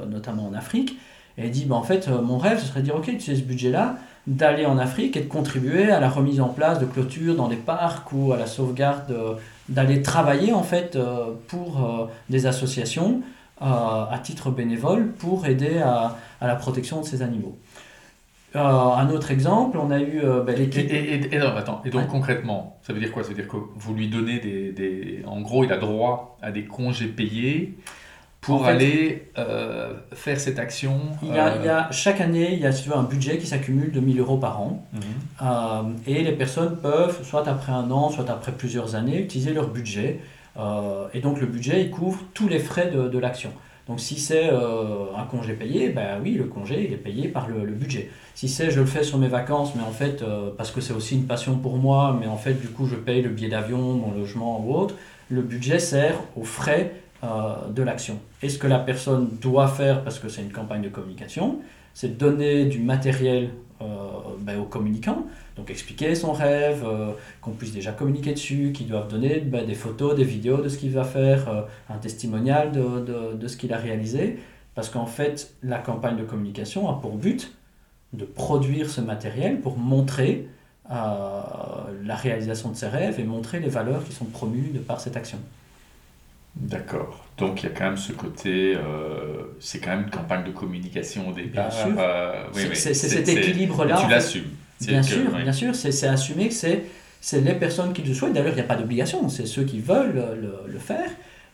[0.09, 0.97] notamment en Afrique.
[1.37, 3.35] Et il dit bah, En fait, mon rêve ce serait de dire Ok, tu sais
[3.35, 3.97] ce budget là
[4.27, 7.55] d'aller en Afrique et de contribuer à la remise en place de clôtures dans des
[7.55, 9.33] parcs ou à la sauvegarde, euh,
[9.67, 13.21] d'aller travailler en fait euh, pour euh, des associations
[13.63, 17.59] à titre bénévole pour aider à, à, la protection de ces animaux.
[18.55, 20.91] un autre exemple, on a eu ben, l'équipe.
[20.91, 23.21] Et, et, et, attends, et donc concrètement, ça veut dire quoi?
[23.21, 25.23] Ça veut dire que vous lui donnez des, des.
[25.27, 27.77] En gros, il a droit à des congés payés
[28.41, 32.53] pour aller euh, faire cette action il y, a, il y, a, euh, Chaque année,
[32.53, 34.83] il y a tu veux, un budget qui s'accumule de 1000 euros par an.
[34.93, 35.01] Mhm.
[35.43, 39.67] Euh, et les personnes peuvent, soit après un an, soit après plusieurs années, utiliser leur
[39.67, 40.19] budget.
[41.13, 43.51] et donc le budget, il couvre tous les frais de, de l'action.
[43.87, 47.65] Donc si c'est un congé payé, ben oui, le congé, il est payé par le,
[47.65, 48.09] le budget.
[48.35, 50.23] Si c'est je le fais sur mes vacances, mais en fait,
[50.57, 53.21] parce que c'est aussi une passion pour moi, mais en fait, du coup, je paye
[53.21, 54.95] le billet d'avion, mon logement ou autre,
[55.29, 58.17] le budget sert aux frais euh, de l'action.
[58.41, 61.59] Et ce que la personne doit faire, parce que c'est une campagne de communication,
[61.93, 63.49] c'est donner du matériel
[63.81, 63.85] euh,
[64.39, 67.11] ben, aux communicants, donc expliquer son rêve, euh,
[67.41, 70.77] qu'on puisse déjà communiquer dessus, qu'ils doivent donner ben, des photos, des vidéos de ce
[70.77, 74.39] qu'il va faire, un testimonial de, de, de ce qu'il a réalisé,
[74.75, 77.53] parce qu'en fait, la campagne de communication a pour but
[78.13, 80.47] de produire ce matériel pour montrer
[80.89, 85.15] la réalisation de ses rêves et montrer les valeurs qui sont promues de par cette
[85.15, 85.37] action.
[86.55, 87.25] D'accord.
[87.37, 90.51] Donc il y a quand même ce côté, euh, c'est quand même une campagne de
[90.51, 91.69] communication au départ.
[91.69, 91.95] Bien sûr.
[91.97, 92.43] Euh,
[92.73, 93.99] c'est cet équilibre-là.
[94.03, 94.49] Tu l'assumes.
[94.81, 95.75] Bien sûr, bien sûr.
[95.75, 98.33] C'est assumer que c'est les personnes qui le souhaitent.
[98.33, 99.27] D'ailleurs, il n'y a pas d'obligation.
[99.29, 101.09] C'est ceux qui veulent le, le, faire.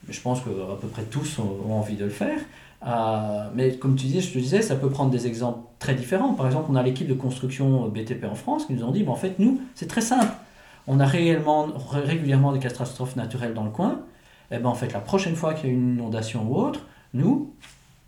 [0.07, 0.49] Mais je pense qu'à
[0.81, 2.39] peu près tous ont, envie de le faire.
[2.85, 6.33] Euh, mais comme tu disais, je te disais, ça peut prendre des exemples très différents.
[6.33, 9.13] Par exemple, on a l'équipe de construction BTP en France qui nous ont dit, bon,
[9.13, 10.31] en fait, nous, c'est très simple.
[10.87, 13.99] On a réellement, régulièrement des catastrophes naturelles dans le coin.
[14.51, 16.81] Eh ben, en fait, la prochaine fois qu'il y a une inondation ou autre,
[17.13, 17.53] nous,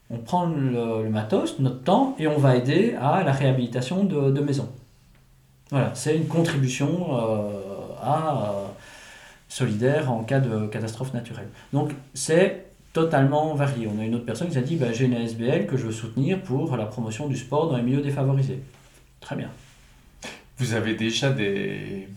[0.09, 4.69] on prend le, matos, notre temps, et on va aider à la réhabilitation de, maisons.
[5.69, 7.51] Voilà, c'est une contribution euh,
[8.01, 8.65] à, euh,
[9.47, 11.47] solidaire en cas de catastrophe naturelle.
[11.73, 13.87] Donc c'est totalement varié.
[13.87, 15.91] On a une autre personne qui a dit bah, j'ai une ASBL que je veux
[15.91, 18.61] soutenir pour la promotion du sport dans les milieux défavorisés.
[19.19, 19.49] Très bien.
[20.57, 22.07] Vous avez déjà des,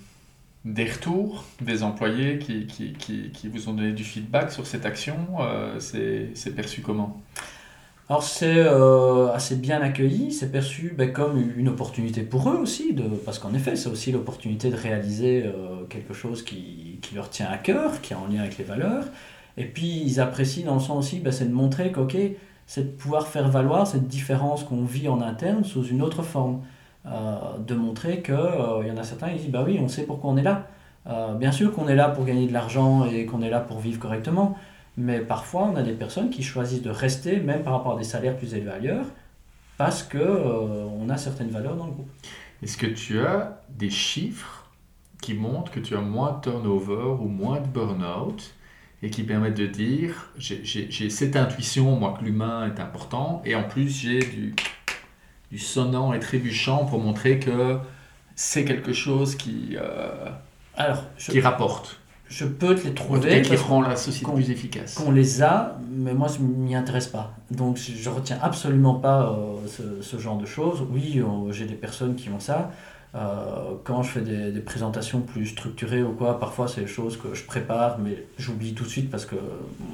[0.65, 4.87] des retours des employés qui, qui, qui, qui, vous ont donné du feedback sur cette
[4.87, 7.21] action euh, C'est perçu comment?
[8.09, 12.93] Alors c'est euh, assez bien accueilli, c'est perçu ben, comme une opportunité pour eux aussi,
[12.93, 17.31] de, parce qu'en effet c'est aussi l'opportunité de réaliser euh, quelque chose qui, qui, leur
[17.31, 19.05] tient à cœur, qui est en lien avec les valeurs.
[19.57, 22.17] Et puis ils apprécient dans le sens aussi, ben, c'est de montrer qu'ok,
[22.67, 26.63] c'est de pouvoir faire valoir cette différence qu'on vit en interne sous une autre forme.
[27.05, 28.35] Euh, de montrer qu'il
[28.83, 30.69] il y en a certains qui disent, bah oui, on sait pourquoi on est là.
[31.35, 33.99] bien sûr qu'on est là pour gagner de l'argent et qu'on est là pour vivre
[33.99, 34.57] correctement,
[34.97, 38.05] mais parfois, on a des personnes qui choisissent de rester, même par rapport à des
[38.05, 39.07] salaires plus élevés ailleurs,
[39.79, 42.11] parce qu'on euh, a certaines valeurs dans le groupe.
[42.63, 44.71] Est-ce que tu as des chiffres
[45.21, 48.55] qui montrent que tu as moins de turnover ou moins de burn-out
[49.03, 53.65] et qui permettent de dire j'ai cette intuition, moi, que l'humain est important, et en
[53.65, 54.55] plus j'ai du,
[55.53, 57.79] du sonnant et trébuchant pour montrer que
[58.35, 60.31] c'est quelque chose qui, euh,
[60.77, 62.01] Alors, qui rapporte
[62.33, 63.43] je peux te les trouver.
[63.43, 64.95] qui rend la société plus efficace.
[64.95, 67.35] Qu'on les a, mais moi, je m'y intéresse pas.
[67.51, 70.83] Donc, je retiens absolument pas euh, ce, genre de choses.
[70.91, 72.71] Oui, euh, j'ai des personnes qui ont ça.
[73.15, 77.35] Euh, quand je fais des, présentations plus structurées ou quoi, parfois c'est des choses que
[77.35, 79.37] je prépare, mais j'oublie tout de suite parce que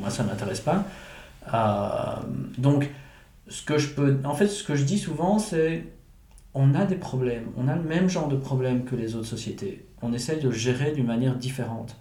[0.00, 0.84] moi, ça m'intéresse pas.
[2.56, 2.88] donc,
[3.49, 4.18] ce que je peux.
[4.24, 5.84] En fait, ce que je dis souvent, c'est
[6.55, 7.46] on a des problèmes.
[7.57, 9.86] On a le même genre de problèmes que les autres sociétés.
[10.03, 11.96] On essaye de gérer d'une manière différente.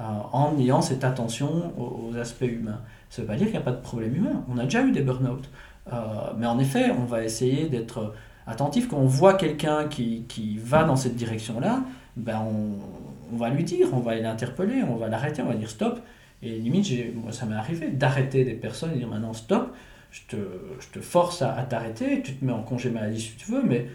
[0.00, 2.80] Euh, en ayant cette attention aux, aspects humains.
[3.10, 4.44] Ça ne veut pas dire qu'il n'y a pas de problème humain.
[4.48, 5.48] On a déjà eu des burn-out.
[5.92, 5.96] Euh,
[6.38, 8.14] mais en effet, on va essayer d'être
[8.46, 8.88] attentif.
[8.88, 11.84] Quand on voit quelqu'un qui, qui, va dans cette direction-là,
[12.16, 15.70] ben on, on, va lui dire, on va l'interpeller, on va l'arrêter, on va dire
[15.70, 16.00] stop.
[16.42, 19.74] Et limite, moi, ça m'est arrivé d'arrêter des personnes et dire maintenant stop,
[20.12, 20.36] je te,
[20.80, 23.86] je te force à, t'arrêter, tu te mets en congé maladie si tu veux, mais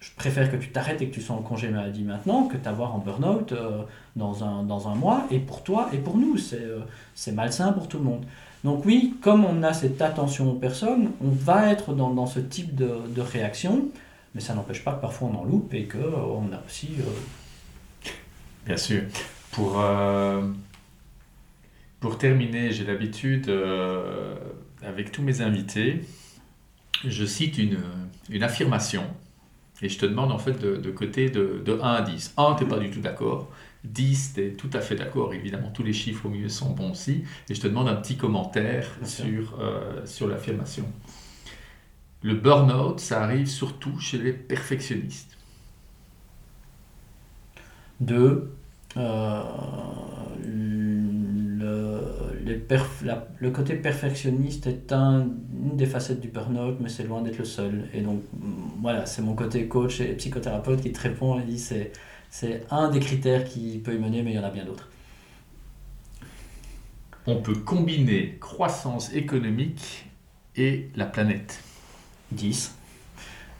[0.00, 2.94] je préfère que tu t'arrêtes et que tu sois en congé maladie maintenant que t'avoir
[2.94, 3.82] en burn-out euh,
[4.14, 5.26] dans, un, dans un mois.
[5.30, 8.24] Et pour toi et pour nous, c'est euh, malsain pour tout le monde.
[8.64, 12.40] Donc oui, comme on a cette attention aux personnes, on va être dans, dans ce
[12.40, 13.88] type de, de, réaction,
[14.34, 16.88] mais ça n'empêche pas que parfois on en loupe et qu'on euh, a aussi...
[18.64, 19.02] Bien sûr.
[19.52, 19.80] Pour,
[22.00, 23.48] pour terminer, j'ai l'habitude,
[24.86, 26.02] avec tous mes invités,
[27.04, 27.78] je cite une,
[28.30, 29.04] une affirmation
[29.82, 32.34] et je te demande en fait de, de côté de, de 1 à 10.
[32.36, 33.50] 1, tu n'es pas du tout d'accord.
[33.84, 35.34] 10, tu es tout à fait d'accord.
[35.34, 37.24] Évidemment, tous les chiffres au milieu sont bons aussi.
[37.50, 40.86] Et je te demande un petit commentaire sur, euh, sur l'affirmation.
[42.22, 45.36] Le burn-out, ça arrive surtout chez les perfectionnistes.
[48.00, 48.50] 2.
[48.96, 49.42] Euh,
[50.42, 52.35] le
[53.52, 57.88] côté perfectionniste est un, une des facettes du burn-out, mais c'est loin d'être le seul.
[57.92, 61.58] Et donc, mm, voilà, c'est mon côté coach et psychothérapeute qui te répond et dit
[61.58, 61.92] c'est,
[62.30, 64.88] c'est un des critères qui peut y mener, mais il y en a bien d'autres.
[67.26, 70.06] On peut combiner croissance économique
[70.54, 71.60] et la planète.
[72.32, 72.74] 10.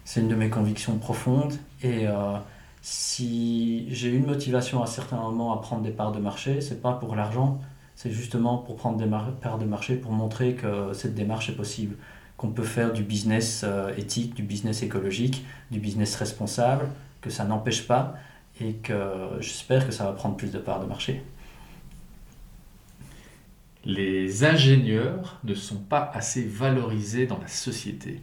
[0.04, 1.54] C'est une de mes convictions profondes.
[1.82, 2.36] Et euh,
[2.82, 6.92] si j'ai une motivation à certains moments à prendre des parts de marché, c'est pas
[6.92, 7.60] pour l'argent,
[7.96, 9.06] c'est justement pour prendre des
[9.40, 11.96] parts de marché, pour montrer que cette démarche est possible,
[12.36, 16.88] qu'on peut faire du business euh, éthique, du business écologique, du business responsable,
[17.22, 18.14] que ça n'empêche pas
[18.60, 18.94] et que
[19.40, 21.22] j'espère que ça va prendre plus de parts de marché.
[23.84, 28.20] Les ingénieurs ne sont pas assez valorisés dans la société.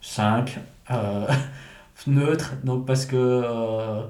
[0.00, 0.58] 5.
[0.90, 1.26] Euh,
[2.06, 4.02] neutre, donc parce que euh,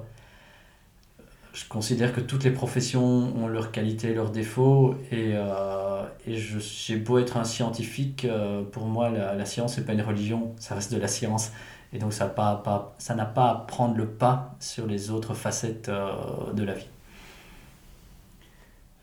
[1.53, 6.95] je considère que toutes les professions ont leurs qualités, leurs défauts, et, euh, et j'ai
[6.95, 10.73] beau être un scientifique, euh, pour moi la, la science n'est pas une religion, ça
[10.73, 11.51] reste de la science,
[11.93, 15.35] et donc ça n'a pas, pas, ça pas à prendre le pas sur les autres
[15.35, 16.87] facettes euh, de la vie.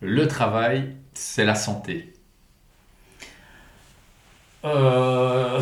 [0.01, 2.15] Le travail, c'est la santé.
[4.65, 5.61] Euh...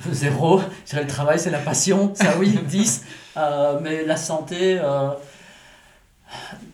[0.10, 0.60] Zéro.
[0.84, 2.12] Je dirais le travail, c'est la passion.
[2.14, 3.04] Ça, oui, 10.
[3.36, 5.10] Euh, mais la santé, euh,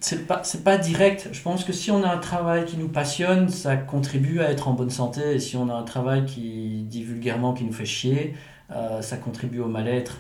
[0.01, 1.29] c'est pas, pas direct.
[1.33, 4.69] Je pense que si on a un travail qui nous passionne, ça contribue à être
[4.69, 5.35] en bonne santé.
[5.35, 8.35] Et si on a un travail qui dit vulgairement qui nous fait chier,
[8.71, 10.19] euh, ça contribue au mal-être.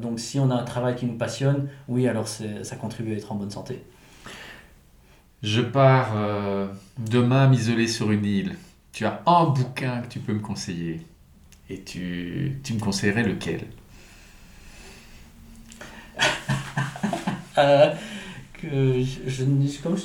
[0.00, 3.32] Donc si on a un travail qui nous passionne, oui, alors ça contribue à être
[3.32, 3.82] en bonne santé.
[5.42, 6.14] Je pars
[6.98, 8.56] demain m'isoler sur une île.
[8.92, 11.00] Tu as un bouquin que tu peux me conseiller.
[11.70, 13.62] Et tu, me conseillerais lequel?
[18.54, 19.96] que je, comme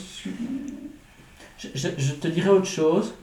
[1.57, 3.13] je, te dirais autre chose.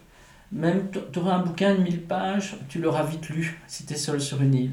[0.53, 3.97] Même tu auras un bouquin de 1000 pages, tu l'auras vite lu si tu es
[3.97, 4.71] seul sur une île.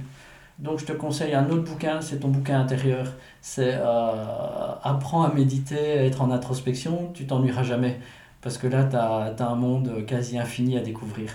[0.60, 3.08] Donc je te conseille un autre bouquin, c'est ton bouquin intérieur.
[3.42, 8.00] C'est euh, Apprends à méditer, à être en introspection, tu t'ennuieras jamais.
[8.42, 11.32] Parce que là, tu as, as, un monde quasi infini à découvrir.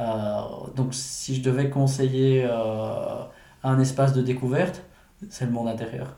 [0.00, 0.40] Euh,
[0.74, 3.22] donc si je devais conseiller euh,
[3.62, 4.82] un espace de découverte,
[5.30, 6.16] c'est le monde intérieur.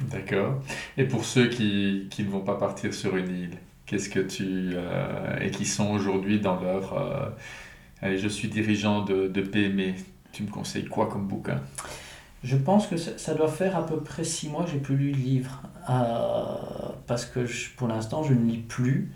[0.00, 0.60] D'accord.
[0.96, 4.72] Et pour ceux qui, qui, ne vont pas partir sur une île, qu'est-ce que tu...
[4.74, 6.94] Euh, et qui sont aujourd'hui dans leur...
[6.94, 7.28] Euh,
[8.02, 9.94] allez, je suis dirigeant de, de PME,
[10.32, 11.60] tu me conseilles quoi comme bouquin?
[12.42, 15.12] Je pense que ça, doit faire à peu près six mois que j'ai plus lu
[15.12, 15.62] de livre.
[15.88, 19.10] Euh, parce que je, pour l'instant, je ne lis plus.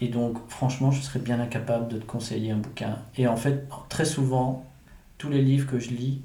[0.00, 2.98] Et donc, franchement, je serais bien incapable de te conseiller un bouquin.
[3.16, 4.66] Et en fait, très souvent,
[5.16, 6.20] tous les livres que je lis,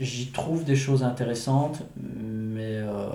[0.00, 3.08] j'y trouve des choses intéressantes, mais euh,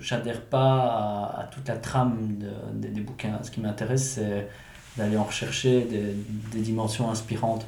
[0.00, 3.40] j'adhère pas à, à, toute la trame de, de, des bouquins.
[3.42, 4.48] Ce qui m'intéresse, c'est
[4.96, 6.14] d'aller en rechercher des,
[6.52, 7.66] des, dimensions inspirantes.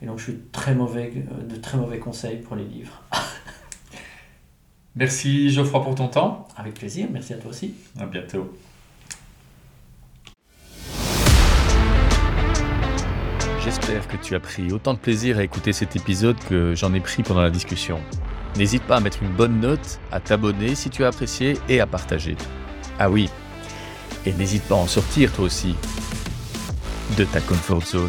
[0.00, 1.12] Et donc, je suis très mauvais,
[1.48, 3.02] de très mauvais conseils pour les livres.
[4.96, 6.46] merci Geoffroy pour ton temps.
[6.56, 7.74] Avec plaisir, merci à toi aussi.
[7.98, 8.54] À bientôt.
[13.68, 17.00] J'espère que tu as pris autant de plaisir à écouter cet épisode que j'en ai
[17.00, 18.00] pris pendant la discussion.
[18.56, 21.86] N'hésite pas à mettre une bonne note, à t'abonner si tu as apprécié et à
[21.86, 22.34] partager.
[22.98, 23.28] Ah oui,
[24.24, 25.74] et n'hésite pas à en sortir toi aussi
[27.18, 28.08] de ta comfort zone.